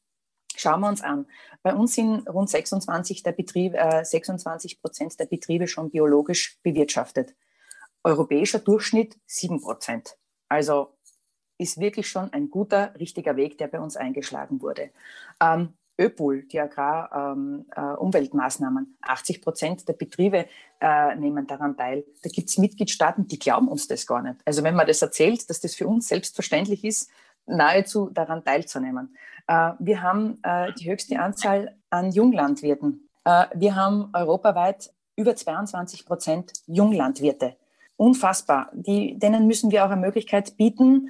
[0.56, 1.28] Schauen wir uns an.
[1.62, 7.36] Bei uns sind rund 26, der Betriebe, äh, 26 Prozent der Betriebe schon biologisch bewirtschaftet.
[8.04, 10.18] Europäischer Durchschnitt 7 Prozent.
[10.50, 10.98] Also
[11.60, 14.92] ist wirklich schon ein guter, richtiger Weg, der bei uns eingeschlagen wurde.
[15.42, 20.46] Ähm, ÖPUL, die Agrarumweltmaßnahmen, ähm, äh, 80 Prozent der Betriebe
[20.80, 22.06] äh, nehmen daran teil.
[22.24, 24.36] Da gibt es Mitgliedstaaten, die glauben uns das gar nicht.
[24.46, 27.10] Also wenn man das erzählt, dass das für uns selbstverständlich ist,
[27.48, 29.16] nahezu daran teilzunehmen.
[29.48, 33.10] Äh, wir haben äh, die höchste Anzahl an Junglandwirten.
[33.24, 37.56] Äh, wir haben europaweit über 22 Prozent Junglandwirte.
[37.96, 38.70] Unfassbar.
[38.74, 41.10] Die, denen müssen wir auch eine Möglichkeit bieten,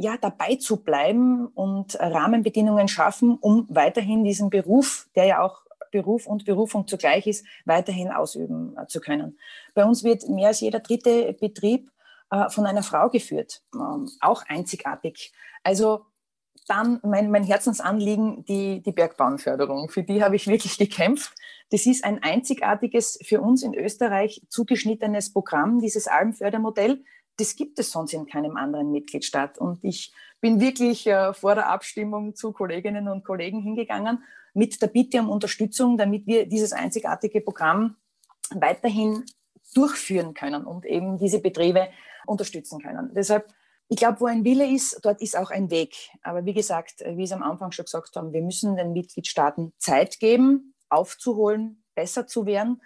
[0.00, 6.26] ja, dabei zu bleiben und Rahmenbedingungen schaffen, um weiterhin diesen Beruf, der ja auch Beruf
[6.26, 9.38] und Berufung zugleich ist, weiterhin ausüben zu können.
[9.74, 11.90] Bei uns wird mehr als jeder dritte Betrieb
[12.30, 15.32] äh, von einer Frau geführt, ähm, auch einzigartig.
[15.64, 16.06] Also
[16.66, 19.88] dann mein, mein Herzensanliegen, die, die Bergbauernförderung.
[19.88, 21.34] Für die habe ich wirklich gekämpft.
[21.70, 27.02] Das ist ein einzigartiges, für uns in Österreich zugeschnittenes Programm, dieses Almfördermodell,
[27.40, 29.58] das gibt es sonst in keinem anderen Mitgliedstaat.
[29.58, 34.22] Und ich bin wirklich äh, vor der Abstimmung zu Kolleginnen und Kollegen hingegangen
[34.52, 37.96] mit der Bitte um Unterstützung, damit wir dieses einzigartige Programm
[38.50, 39.24] weiterhin
[39.74, 41.88] durchführen können und eben diese Betriebe
[42.26, 43.12] unterstützen können.
[43.14, 43.48] Deshalb,
[43.88, 45.94] ich glaube, wo ein Wille ist, dort ist auch ein Weg.
[46.22, 50.18] Aber wie gesagt, wie Sie am Anfang schon gesagt haben, wir müssen den Mitgliedstaaten Zeit
[50.18, 52.82] geben, aufzuholen, besser zu werden.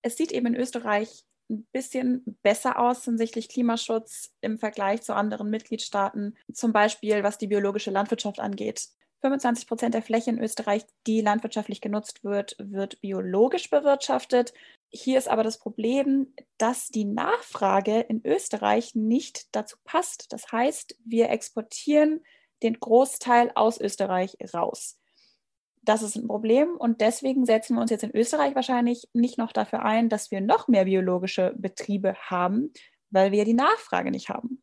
[0.00, 5.50] Es sieht eben in Österreich ein bisschen besser aus hinsichtlich Klimaschutz im Vergleich zu anderen
[5.50, 8.88] Mitgliedstaaten, zum Beispiel was die biologische Landwirtschaft angeht.
[9.20, 14.52] 25 Prozent der Fläche in Österreich, die landwirtschaftlich genutzt wird, wird biologisch bewirtschaftet.
[14.88, 20.32] Hier ist aber das Problem, dass die Nachfrage in Österreich nicht dazu passt.
[20.32, 22.24] Das heißt, wir exportieren
[22.64, 24.98] den Großteil aus Österreich raus
[25.82, 29.52] das ist ein Problem und deswegen setzen wir uns jetzt in Österreich wahrscheinlich nicht noch
[29.52, 32.72] dafür ein, dass wir noch mehr biologische Betriebe haben,
[33.10, 34.62] weil wir die Nachfrage nicht haben.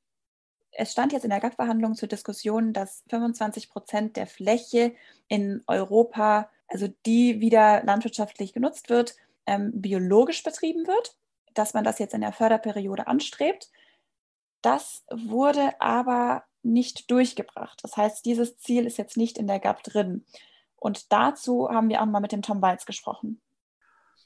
[0.72, 4.96] Es stand jetzt in der GATT-Verhandlung zur Diskussion, dass 25 Prozent der Fläche
[5.28, 9.16] in Europa, also die wieder landwirtschaftlich genutzt wird,
[9.46, 11.18] ähm, biologisch betrieben wird,
[11.54, 13.70] dass man das jetzt in der Förderperiode anstrebt.
[14.62, 17.80] Das wurde aber nicht durchgebracht.
[17.84, 20.26] Das heißt, dieses Ziel ist jetzt nicht in der GAP drin.
[20.80, 23.42] Und dazu haben wir auch mal mit dem Tom Walz gesprochen.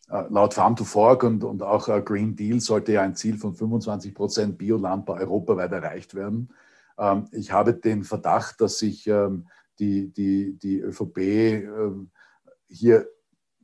[0.09, 3.37] Äh, laut Farm to Fork und, und auch äh, Green Deal sollte ja ein Ziel
[3.37, 6.53] von 25 Prozent Bioland bei europaweit erreicht werden.
[6.97, 9.47] Ähm, ich habe den Verdacht, dass sich ähm,
[9.79, 12.11] die, die, die ÖVP ähm,
[12.67, 13.07] hier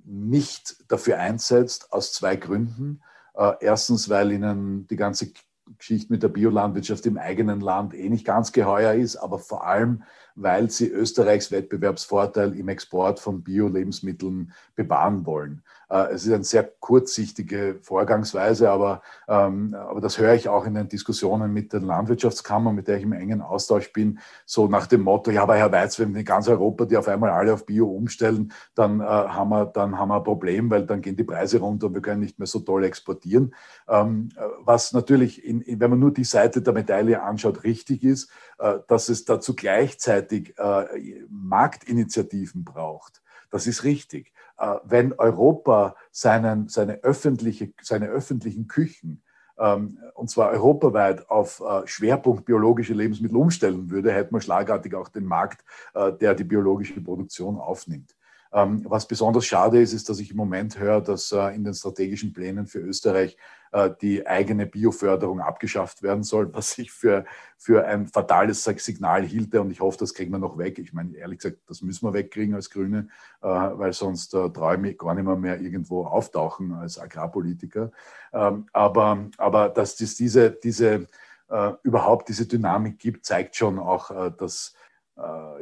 [0.03, 3.01] nicht dafür einsetzt, aus zwei Gründen.
[3.35, 5.31] Äh, erstens, weil ihnen die ganze
[5.77, 10.03] Geschichte mit der Biolandwirtschaft im eigenen Land eh nicht ganz geheuer ist, aber vor allem,
[10.35, 15.63] weil sie Österreichs Wettbewerbsvorteil im Export von Bio-Lebensmitteln bewahren wollen.
[15.89, 20.75] Äh, es ist eine sehr kurzsichtige Vorgangsweise, aber, ähm, aber das höre ich auch in
[20.75, 25.01] den Diskussionen mit den Landwirtschaftskammern, mit der ich im engen Austausch bin, so nach dem
[25.01, 27.87] Motto, ja, aber Herr Weiz, wenn in ganz Europa die auf einmal alle auf Bio
[27.87, 31.59] umstellen, dann, äh, haben, wir, dann haben wir ein Problem, weil dann gehen die Preise
[31.59, 33.55] runter und wir können nicht mehr so toll exportieren.
[33.87, 34.29] Ähm,
[34.59, 38.29] was natürlich, in, in, wenn man nur die Seite der Medaille anschaut, richtig ist,
[38.59, 40.53] äh, dass es dazu gleichzeitig
[41.29, 43.21] Marktinitiativen braucht.
[43.49, 44.31] Das ist richtig.
[44.59, 49.23] Äh, wenn Europa seinen, seine, öffentliche, seine öffentlichen Küchen
[49.57, 55.25] ähm, und zwar europaweit auf Schwerpunkt biologische Lebensmittel umstellen würde, hätte man schlagartig auch den
[55.25, 55.63] Markt,
[55.95, 58.15] der die biologische Produktion aufnimmt.
[58.51, 61.75] Ähm, was besonders schade ist, ist, dass ich im Moment höre, dass äh, in den
[61.75, 63.37] strategischen Plänen für Österreich
[63.71, 67.25] äh, die eigene Bioförderung abgeschafft werden soll, was ich für,
[67.57, 69.61] für ein fatales Signal hielte.
[69.61, 70.79] Und ich hoffe, das kriegen wir noch weg.
[70.79, 73.09] Ich meine, ehrlich gesagt, das müssen wir wegkriegen als Grüne,
[73.43, 77.91] äh, weil sonst traue ich gar nicht mehr, mehr irgendwo auftauchen als Agrarpolitiker.
[78.33, 81.07] Ähm, aber, aber dass es diese, diese,
[81.81, 84.75] überhaupt diese Dynamik gibt, zeigt schon auch, dass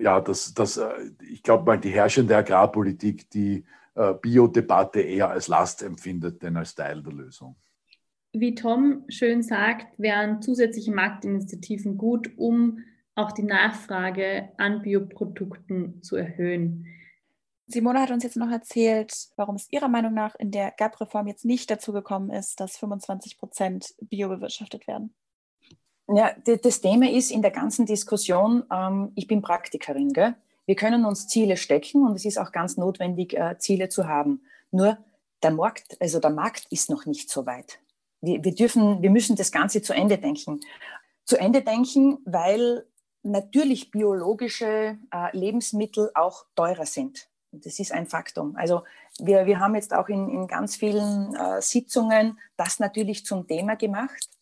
[0.01, 0.89] ja, dass, dass äh,
[1.29, 3.65] ich glaube mal, die herrschende Agrarpolitik die
[3.95, 7.55] äh, Biodebatte eher als Last empfindet, denn als Teil der Lösung.
[8.34, 12.79] Wie Tom schön sagt, wären zusätzliche Marktinitiativen gut, um
[13.15, 16.85] auch die Nachfrage an Bioprodukten zu erhöhen.
[17.65, 21.43] Simone hat uns jetzt noch erzählt, warum es ihrer Meinung nach in der GAP-Reform jetzt
[21.43, 25.13] nicht dazu gekommen ist, dass 25 Prozent bio bewirtschaftet werden.
[26.09, 30.35] Ja, das Thema ist in der ganzen Diskussion, ähm, ich bin Praktikerin, gell?
[30.67, 34.41] wir können uns Ziele stecken und es ist auch ganz notwendig, äh, Ziele zu haben.
[34.69, 34.97] Nur
[35.41, 37.79] der Markt, also der Markt ist noch nicht so weit.
[38.21, 40.59] Wir, wir dürfen, wir müssen das Ganze zu Ende denken.
[41.25, 42.85] Zu Ende denken, weil
[43.23, 47.29] natürlich biologische äh, Lebensmittel auch teurer sind.
[47.51, 48.55] Das ist ein Faktum.
[48.57, 48.84] Also
[49.19, 53.75] wir, wir haben jetzt auch in, in ganz vielen äh, Sitzungen das natürlich zum Thema
[53.75, 54.36] gemacht.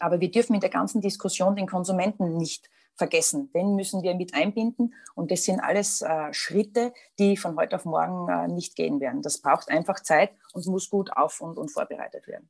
[0.00, 3.50] Aber wir dürfen in der ganzen Diskussion den Konsumenten nicht vergessen.
[3.52, 4.94] Den müssen wir mit einbinden.
[5.14, 9.22] Und das sind alles äh, Schritte, die von heute auf morgen äh, nicht gehen werden.
[9.22, 12.48] Das braucht einfach Zeit und muss gut auf und, und vorbereitet werden.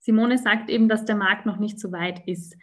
[0.00, 2.56] Simone sagt eben, dass der Markt noch nicht so weit ist.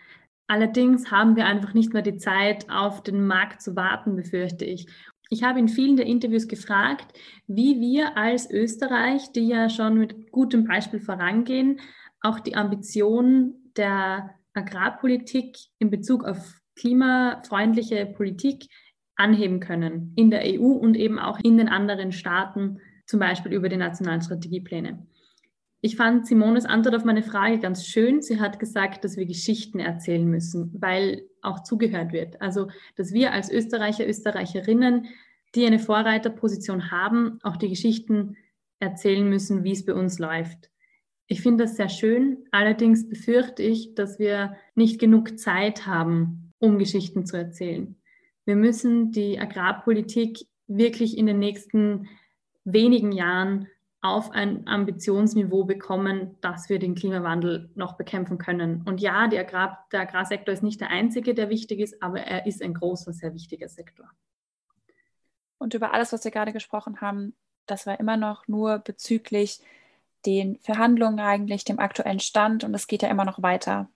[0.48, 4.88] Allerdings haben wir einfach nicht mehr die Zeit, auf den Markt zu warten, befürchte ich.
[5.30, 7.18] Ich habe in vielen der Interviews gefragt,
[7.48, 11.80] wie wir als Österreich, die ja schon mit gutem Beispiel vorangehen,
[12.24, 18.68] auch die Ambition der Agrarpolitik in Bezug auf klimafreundliche Politik
[19.16, 23.70] anheben können in der EU und eben auch in den anderen Staaten, zum Beispiel über
[23.70, 25.06] die nationalen Strategiepläne.
[25.82, 28.22] Ich fand Simones Antwort auf meine Frage ganz schön.
[28.22, 32.42] Sie hat gesagt, dass wir Geschichten erzählen müssen, weil auch zugehört wird.
[32.42, 35.08] Also, dass wir als Österreicher, Österreicherinnen,
[35.56, 38.38] die eine Vorreiterposition haben, auch die Geschichten
[38.80, 40.72] erzählen müssen, wie es bei uns läuft.
[41.28, 42.46] Ich finde das sehr schön.
[42.52, 47.96] Allerdings befürchte ich, dass wir nicht genug Zeit haben, um Geschichten zu erzählen.
[48.46, 52.08] Wir müssen die Agrarpolitik wirklich in den nächsten
[52.66, 53.68] wenigen Jahren
[54.02, 58.82] auf ein Ambitionsniveau bekommen, dass wir den Klimawandel noch bekämpfen können.
[58.86, 62.62] Und ja, Agrar, der Agrarsektor ist nicht der einzige, der wichtig ist, aber er ist
[62.62, 64.10] ein großer, sehr wichtiger Sektor.
[65.58, 67.34] Und über alles, was wir gerade gesprochen haben,
[67.66, 69.62] das war immer noch nur bezüglich
[70.26, 73.90] den Verhandlungen eigentlich, dem aktuellen Stand und es geht ja immer noch weiter.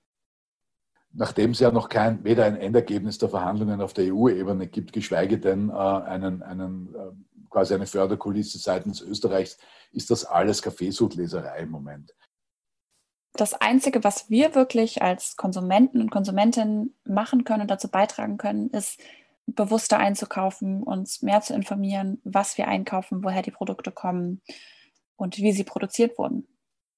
[1.13, 5.39] Nachdem es ja noch kein, weder ein Endergebnis der Verhandlungen auf der EU-Ebene gibt, geschweige
[5.39, 9.57] denn äh, einen, einen, äh, quasi eine Förderkulisse seitens Österreichs,
[9.91, 12.13] ist das alles Kaffeesudleserei im Moment.
[13.33, 18.69] Das Einzige, was wir wirklich als Konsumenten und Konsumentinnen machen können und dazu beitragen können,
[18.71, 18.99] ist,
[19.47, 24.41] bewusster einzukaufen, uns mehr zu informieren, was wir einkaufen, woher die Produkte kommen
[25.17, 26.47] und wie sie produziert wurden.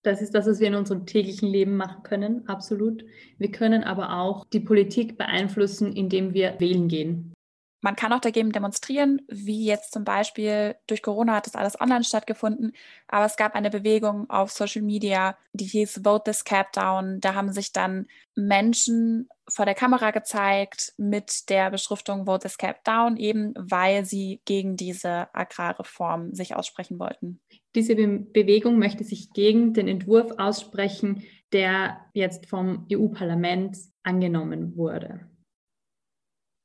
[0.03, 3.03] Das ist das, was wir in unserem täglichen Leben machen können, absolut.
[3.37, 7.33] Wir können aber auch die Politik beeinflussen, indem wir wählen gehen.
[7.81, 12.03] Man kann auch dagegen demonstrieren, wie jetzt zum Beispiel durch Corona hat das alles online
[12.03, 12.73] stattgefunden,
[13.07, 17.21] aber es gab eine Bewegung auf Social Media, die hieß Vote this Cap Down.
[17.21, 22.83] Da haben sich dann Menschen vor der Kamera gezeigt mit der Beschriftung Vote this Cap
[22.83, 27.41] Down, eben weil sie gegen diese Agrarreform sich aussprechen wollten.
[27.75, 35.27] Diese Be Bewegung möchte sich gegen den Entwurf aussprechen, der jetzt vom EU-Parlament angenommen wurde.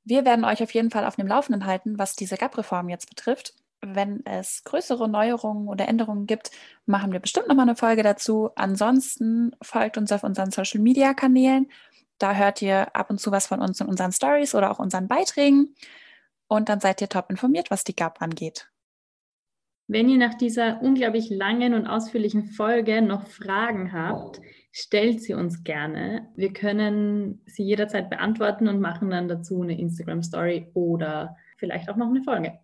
[0.05, 3.55] Wir werden euch auf jeden Fall auf dem Laufenden halten, was diese GAP-Reform jetzt betrifft.
[3.81, 6.51] Wenn es größere Neuerungen oder Änderungen gibt,
[6.86, 8.51] machen wir bestimmt nochmal eine Folge dazu.
[8.55, 11.69] Ansonsten folgt uns auf unseren Social-Media-Kanälen.
[12.18, 15.08] Da hört ihr ab und zu was von uns in unseren Stories oder auch unseren
[15.08, 15.74] Beiträgen.
[16.46, 18.68] Und dann seid ihr top informiert, was die GAP angeht.
[19.86, 24.40] Wenn ihr nach dieser unglaublich langen und ausführlichen Folge noch Fragen habt,
[24.72, 26.28] stellt sie uns gerne.
[26.36, 32.08] Wir können sie jederzeit beantworten und machen dann dazu eine Instagram-Story oder vielleicht auch noch
[32.08, 32.58] eine Folge.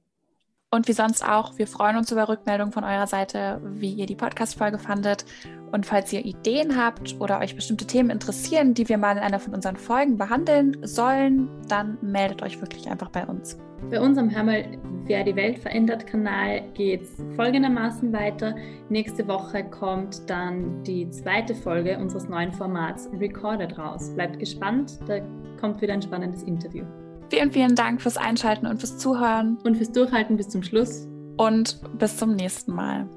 [0.73, 4.15] Und wie sonst auch, wir freuen uns über Rückmeldungen von eurer Seite, wie ihr die
[4.15, 5.25] Podcast-Folge fandet.
[5.73, 9.41] Und falls ihr Ideen habt oder euch bestimmte Themen interessieren, die wir mal in einer
[9.41, 13.59] von unseren Folgen behandeln sollen, dann meldet euch wirklich einfach bei uns.
[13.91, 14.63] Bei unserem Hammer
[15.11, 18.55] Wer die Welt verändert Kanal geht es folgendermaßen weiter.
[18.91, 24.15] Nächste Woche kommt dann die zweite Folge unseres neuen Formats Recorded raus.
[24.15, 25.19] Bleibt gespannt, da
[25.61, 26.85] kommt wieder ein spannendes Interview.
[27.31, 29.57] Vielen, vielen Dank fürs Einschalten und fürs Zuhören.
[29.65, 31.07] Und fürs Durchhalten bis zum Schluss.
[31.37, 33.09] Und bis zum nächsten Mal.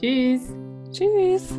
[0.00, 0.52] Tschüss.
[0.90, 1.52] Tschüss.